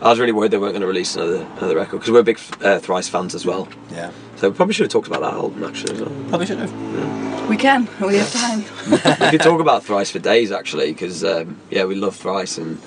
I 0.00 0.10
was 0.10 0.20
really 0.20 0.32
worried 0.32 0.52
they 0.52 0.58
weren't 0.58 0.72
going 0.74 0.82
to 0.82 0.86
release 0.86 1.16
another 1.16 1.46
another 1.58 1.76
record 1.76 1.98
because 1.98 2.12
we're 2.12 2.22
big 2.22 2.38
uh, 2.62 2.78
Thrice 2.78 3.08
fans 3.08 3.34
as 3.34 3.44
well. 3.44 3.68
Yeah, 3.90 4.12
So 4.36 4.48
we 4.50 4.56
probably 4.56 4.74
should 4.74 4.84
have 4.84 4.92
talked 4.92 5.08
about 5.08 5.22
that 5.22 5.32
album 5.34 5.64
actually 5.64 5.94
as 5.94 6.00
well. 6.02 6.12
probably 6.28 6.46
should 6.46 6.58
have. 6.58 7.48
We 7.48 7.56
can. 7.56 7.88
We 8.00 8.16
have 8.16 8.32
time. 8.32 8.60
we 9.20 9.30
could 9.30 9.40
talk 9.40 9.60
about 9.60 9.84
Thrice 9.84 10.10
for 10.10 10.18
days 10.20 10.52
actually 10.52 10.92
because 10.92 11.24
um, 11.24 11.60
yeah, 11.70 11.84
we 11.84 11.94
love 11.94 12.14
Thrice 12.14 12.58
and 12.58 12.80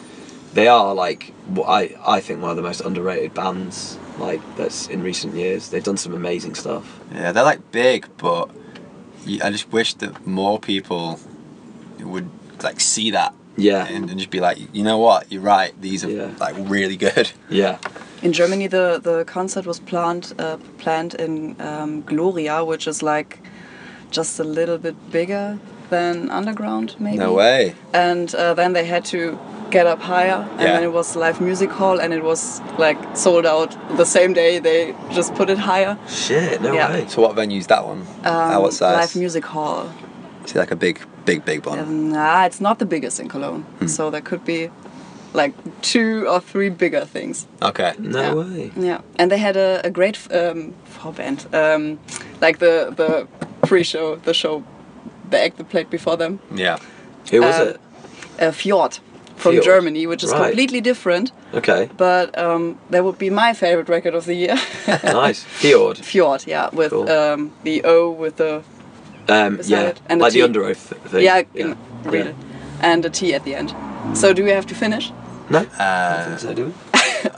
they 0.54 0.68
are 0.68 0.94
like 0.94 1.34
what 1.48 1.66
I 1.68 1.98
I 2.06 2.20
think 2.22 2.42
one 2.42 2.52
of 2.52 2.56
the 2.56 2.62
most 2.62 2.82
underrated 2.82 3.34
bands 3.34 3.98
like 4.18 4.42
that's 4.56 4.88
in 4.88 5.04
recent 5.04 5.36
years. 5.36 5.70
They've 5.70 5.84
done 5.84 5.98
some 5.98 6.14
amazing 6.14 6.56
stuff. 6.56 7.00
Yeah, 7.14 7.32
they're 7.34 7.44
like 7.44 7.72
big, 7.72 8.08
but 8.18 8.50
I 9.44 9.50
just 9.52 9.72
wish 9.72 9.96
that 9.96 10.26
more 10.26 10.60
people 10.60 11.20
would 12.00 12.30
like 12.64 12.80
see 12.80 13.12
that 13.12 13.34
Yeah, 13.58 13.86
and, 13.88 14.10
and 14.10 14.18
just 14.20 14.30
be 14.32 14.40
like, 14.40 14.58
you 14.74 14.84
know 14.84 14.98
what, 14.98 15.32
you're 15.32 15.42
right. 15.42 15.74
These 15.82 16.06
are 16.06 16.10
Yeah. 16.10 16.30
like 16.40 16.56
really 16.58 16.96
good. 16.98 17.32
yeah, 17.50 17.78
In 18.22 18.32
Germany, 18.34 18.68
the, 18.68 19.00
the 19.04 19.24
concert 19.26 19.66
was 19.66 19.80
planned 19.80 20.34
uh, 20.40 20.58
planned 20.78 21.14
in 21.16 21.56
um, 21.62 22.02
Gloria, 22.02 22.64
which 22.64 22.88
is 22.88 23.02
like 23.04 23.40
just 24.12 24.40
a 24.40 24.44
little 24.44 24.78
bit 24.78 24.96
bigger 25.12 25.58
than 25.90 26.30
underground, 26.30 26.96
maybe. 27.00 27.18
No 27.18 27.34
way. 27.34 27.76
And 27.94 28.34
uh, 28.36 28.54
then 28.54 28.74
they 28.74 28.86
had 28.86 29.04
to 29.06 29.38
get 29.72 29.86
up 29.88 30.02
higher, 30.02 30.46
and 30.52 30.62
Yeah. 30.62 30.74
then 30.74 30.84
it 30.84 30.92
was 30.94 31.16
live 31.16 31.42
music 31.42 31.72
hall, 31.72 32.00
and 32.00 32.14
it 32.14 32.24
was 32.24 32.62
like 32.78 32.98
sold 33.16 33.46
out 33.46 33.76
the 33.98 34.06
same 34.06 34.34
day. 34.34 34.60
They 34.60 34.94
just 35.12 35.34
put 35.36 35.50
it 35.50 35.58
higher. 35.58 35.98
shit, 36.08 36.62
no 36.62 36.74
Yeah. 36.74 36.92
way. 36.92 37.06
So 37.08 37.22
what 37.22 37.36
venue's 37.36 37.68
that 37.68 37.86
one? 37.86 38.00
Um, 38.24 38.36
Uh, 38.54 38.60
what 38.62 38.74
size? 38.74 38.96
Live 38.98 39.16
music 39.20 39.46
hall. 39.46 39.90
Is 40.46 40.52
it 40.56 40.60
like 40.60 40.72
a 40.72 40.76
big, 40.78 41.00
big, 41.32 41.46
big 41.46 41.66
one? 41.66 41.80
Um, 41.80 42.12
nah, 42.12 42.46
it's 42.46 42.60
not 42.62 42.78
the 42.80 42.86
biggest 42.86 43.20
in 43.20 43.28
Cologne, 43.30 43.64
Hmm. 43.80 43.88
so 43.88 44.10
there 44.12 44.22
could 44.22 44.44
be 44.46 44.70
like 45.34 45.54
two 45.82 46.28
or 46.28 46.40
three 46.42 46.70
bigger 46.70 47.06
things. 47.14 47.48
Okay. 47.62 47.94
No 48.00 48.20
Yeah. 48.22 48.34
way. 48.34 48.72
Yeah, 48.88 49.00
and 49.20 49.32
they 49.32 49.38
had 49.40 49.56
a, 49.58 49.80
a 49.84 49.90
great 49.90 50.18
um, 50.32 50.74
Vorband, 51.00 51.40
um, 51.54 52.00
like 52.42 52.58
the 52.60 52.94
the 52.96 53.28
pre-show, 53.68 54.18
the 54.26 54.34
show, 54.34 54.64
the 55.32 55.38
act 55.46 55.56
that 55.58 55.70
played 55.70 55.90
before 55.90 56.18
them, 56.18 56.40
Yeah. 56.56 56.78
Who 57.32 57.42
was 57.42 57.56
Uh, 57.60 57.64
it? 57.70 57.80
uh, 58.42 58.52
Fjørt 58.52 59.00
from 59.36 59.56
Fjørt. 59.56 59.64
Germany, 59.66 60.06
which 60.08 60.24
is 60.24 60.32
Right. 60.32 60.44
completely 60.44 60.82
different, 60.82 61.32
Okay, 61.54 61.88
but 61.98 62.28
um, 62.38 62.76
that 62.92 63.04
would 63.04 63.18
be 63.18 63.30
my 63.30 63.54
favorite 63.54 63.90
record 63.90 64.16
of 64.16 64.24
the 64.26 64.34
year. 64.36 64.56
nice. 65.28 65.46
Fjørt. 65.62 65.98
Fjørt, 66.12 66.46
yeah, 66.48 66.68
with 66.74 66.90
Cool. 66.92 67.10
um, 67.10 67.52
the 67.64 67.82
O 67.86 68.12
with 68.24 68.36
the 68.36 68.62
Um, 69.32 69.60
yeah. 69.64 69.94
And 70.10 70.20
the 70.20 70.24
like 70.26 70.34
the 70.34 70.40
tea. 70.40 70.44
under 70.44 70.64
oath 70.66 70.94
thing. 71.12 71.24
yeah, 71.24 71.44
yeah. 71.54 71.76
read 72.04 72.28
it, 72.28 72.36
and 72.82 73.06
a 73.06 73.10
T 73.10 73.34
at 73.34 73.44
the 73.44 73.56
end. 73.56 73.74
So 74.18 74.34
do 74.34 74.44
we 74.44 74.50
have 74.52 74.66
to 74.68 74.76
finish? 74.76 75.12
No, 75.50 75.60
I 75.80 75.84
Uh, 75.84 76.26
think 76.26 76.40
so, 76.40 76.54
do 76.54 76.66
we? 76.66 76.74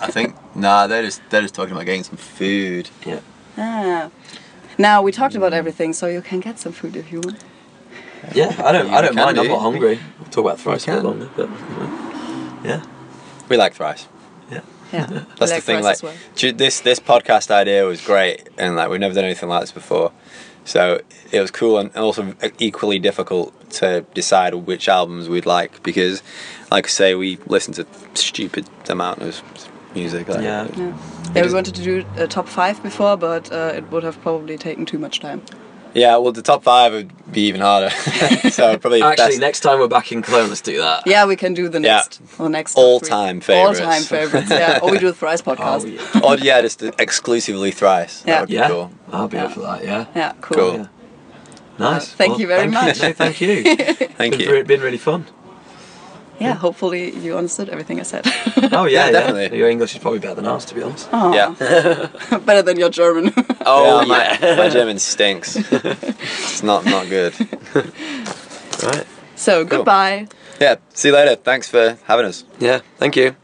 I 0.06 0.08
think 0.12 0.36
nah, 0.56 0.88
they're 0.88 1.04
just 1.04 1.22
they're 1.30 1.42
just 1.42 1.54
talking 1.56 1.74
about 1.74 1.86
getting 1.86 2.04
some 2.04 2.18
food. 2.18 2.90
Yeah. 3.06 3.20
Ah, 3.58 4.10
Now 4.78 5.02
we 5.06 5.12
talked 5.12 5.36
about 5.36 5.54
everything, 5.54 5.94
so 5.94 6.08
you 6.08 6.22
can 6.22 6.40
get 6.40 6.60
some 6.60 6.72
food 6.74 6.96
if 6.96 7.12
you 7.12 7.20
want. 7.22 7.44
Yeah, 8.34 8.56
I 8.68 8.72
don't. 8.72 8.90
I 8.90 9.02
don't 9.02 9.14
can 9.16 9.26
mind. 9.26 9.38
I'm 9.40 9.48
not 9.48 9.60
hungry. 9.62 10.00
We'll 10.20 10.30
talk 10.30 10.46
about 10.46 10.60
thrice 10.60 10.88
a 10.88 10.92
bit 10.96 11.04
longer, 11.04 11.30
but 11.36 11.50
yeah, 12.64 12.82
We 13.50 13.58
like 13.58 13.74
thrice. 13.76 14.08
yeah. 14.52 14.62
Yeah, 14.94 15.26
That's 15.38 15.52
the 15.52 15.62
thing. 15.62 15.84
Like 15.84 16.02
well. 16.04 16.14
this 16.56 16.80
this 16.82 17.00
podcast 17.00 17.52
idea 17.52 17.84
was 17.86 18.00
great, 18.06 18.48
and 18.58 18.76
like 18.78 18.90
we've 18.90 19.00
never 19.00 19.14
done 19.14 19.26
anything 19.26 19.50
like 19.50 19.62
this 19.62 19.72
before, 19.72 20.12
so 20.66 21.02
it 21.32 21.42
was 21.42 21.52
cool 21.52 21.78
and 21.78 21.96
also 21.96 22.36
equally 22.60 23.00
difficult 23.00 23.54
to 23.72 24.06
decide 24.14 24.54
which 24.54 24.88
albums 24.88 25.28
we'd 25.28 25.46
like 25.46 25.82
because, 25.84 26.22
like 26.72 26.86
I 26.86 26.90
say, 26.90 27.16
we 27.16 27.38
listen 27.48 27.74
to 27.74 27.88
stupid 28.14 28.68
amount 28.90 29.22
of 29.22 29.42
music. 29.94 30.30
Like, 30.30 30.44
Yeah. 30.44 30.68
Yeah. 30.76 30.98
Yeah, 31.36 31.46
we 31.48 31.54
wanted 31.54 31.74
to 31.76 31.84
do 31.84 32.06
a 32.16 32.28
top 32.28 32.48
five 32.48 32.82
before, 32.84 33.18
but 33.18 33.52
uh, 33.52 33.74
it 33.76 33.90
would 33.92 34.04
have 34.04 34.22
probably 34.22 34.58
taken 34.58 34.86
too 34.86 35.00
much 35.00 35.20
time. 35.20 35.42
Yeah, 35.94 36.18
well, 36.18 36.32
the 36.32 36.42
top 36.42 36.64
five 36.64 36.92
would 36.92 37.32
be 37.32 37.42
even 37.48 37.62
harder. 37.62 37.90
so 38.50 38.78
probably 38.78 39.02
Actually, 39.04 39.28
best 39.28 39.40
next 39.40 39.60
time 39.62 39.80
we're 39.80 39.88
back 39.88 40.12
in 40.12 40.22
Cologne, 40.22 40.50
let's 40.50 40.62
do 40.62 40.78
that. 40.80 41.04
Yeah, 41.06 41.26
we 41.26 41.36
can 41.36 41.54
do 41.54 41.70
the 41.70 41.80
Yeah. 41.82 41.98
next 41.98 42.22
or 42.40 42.50
next 42.50 42.76
All-time 42.76 43.40
three. 43.42 43.56
favourites. 43.56 43.80
All-time 43.80 44.02
favorites. 44.04 44.50
Yeah, 44.50 44.80
or 44.82 44.92
we 44.92 44.98
do 45.00 45.08
a 45.10 45.14
thrice 45.14 45.42
oh, 45.46 45.56
podcast. 45.56 45.84
Oh, 46.16 46.20
yeah. 46.20 46.26
or 46.26 46.38
yeah, 46.38 46.62
just 46.62 46.82
exclusively 47.00 47.72
thrice. 47.72 48.24
Yeah. 48.26 48.34
That 48.34 48.40
would 48.42 48.50
be 48.50 48.56
Yeah, 48.56 48.68
cool. 48.70 48.92
I'll 49.12 49.28
be 49.28 49.38
Yeah. 49.38 49.46
up 49.46 49.52
for 49.52 49.60
that. 49.62 49.84
Yeah. 49.84 50.06
Yeah, 50.16 50.34
cool. 50.42 50.58
Cool. 50.58 50.74
Yeah. 50.80 50.88
Nice. 51.80 52.14
thank 52.14 52.38
you 52.40 52.48
very 52.48 52.68
much. 52.70 53.02
no, 53.02 53.14
thank 53.14 53.42
you. 53.42 53.64
Thank 54.14 54.36
It's 54.36 54.44
you. 54.44 54.50
been, 54.52 54.66
been 54.68 54.82
really 54.82 54.98
fun. 55.00 55.26
Yeah, 56.40 56.56
hopefully 56.56 57.12
you 57.16 57.38
understood 57.38 57.70
everything 57.70 58.00
I 58.00 58.04
said. 58.04 58.26
Oh 58.74 58.86
yeah, 58.86 58.88
Yeah, 58.88 59.06
yeah, 59.06 59.12
definitely. 59.12 59.58
Your 59.58 59.70
English 59.70 59.94
is 59.96 60.02
probably 60.02 60.20
better 60.20 60.36
than 60.36 60.46
ours, 60.48 60.66
to 60.66 60.76
be 60.76 60.82
honest. 60.84 61.08
Aw. 61.14 61.34
Yeah. 61.34 61.50
Better 62.46 62.62
than 62.64 62.78
your 62.80 62.90
German. 62.90 63.32
Oh 63.66 64.02
yeah, 64.02 64.38
my, 64.42 64.56
my 64.58 64.70
German 64.70 65.00
stinks. 65.00 65.56
it's 65.56 66.64
not 66.64 66.86
not 66.86 67.08
good. 67.10 67.34
Right. 68.84 69.06
so, 69.36 69.64
goodbye. 69.64 70.28
Yeah. 70.60 70.76
See 70.94 71.10
you 71.10 71.16
later. 71.16 71.36
Thanks 71.36 71.70
for 71.70 71.98
having 72.04 72.26
us. 72.26 72.44
Yeah. 72.60 72.82
Thank 72.98 73.16
you. 73.16 73.36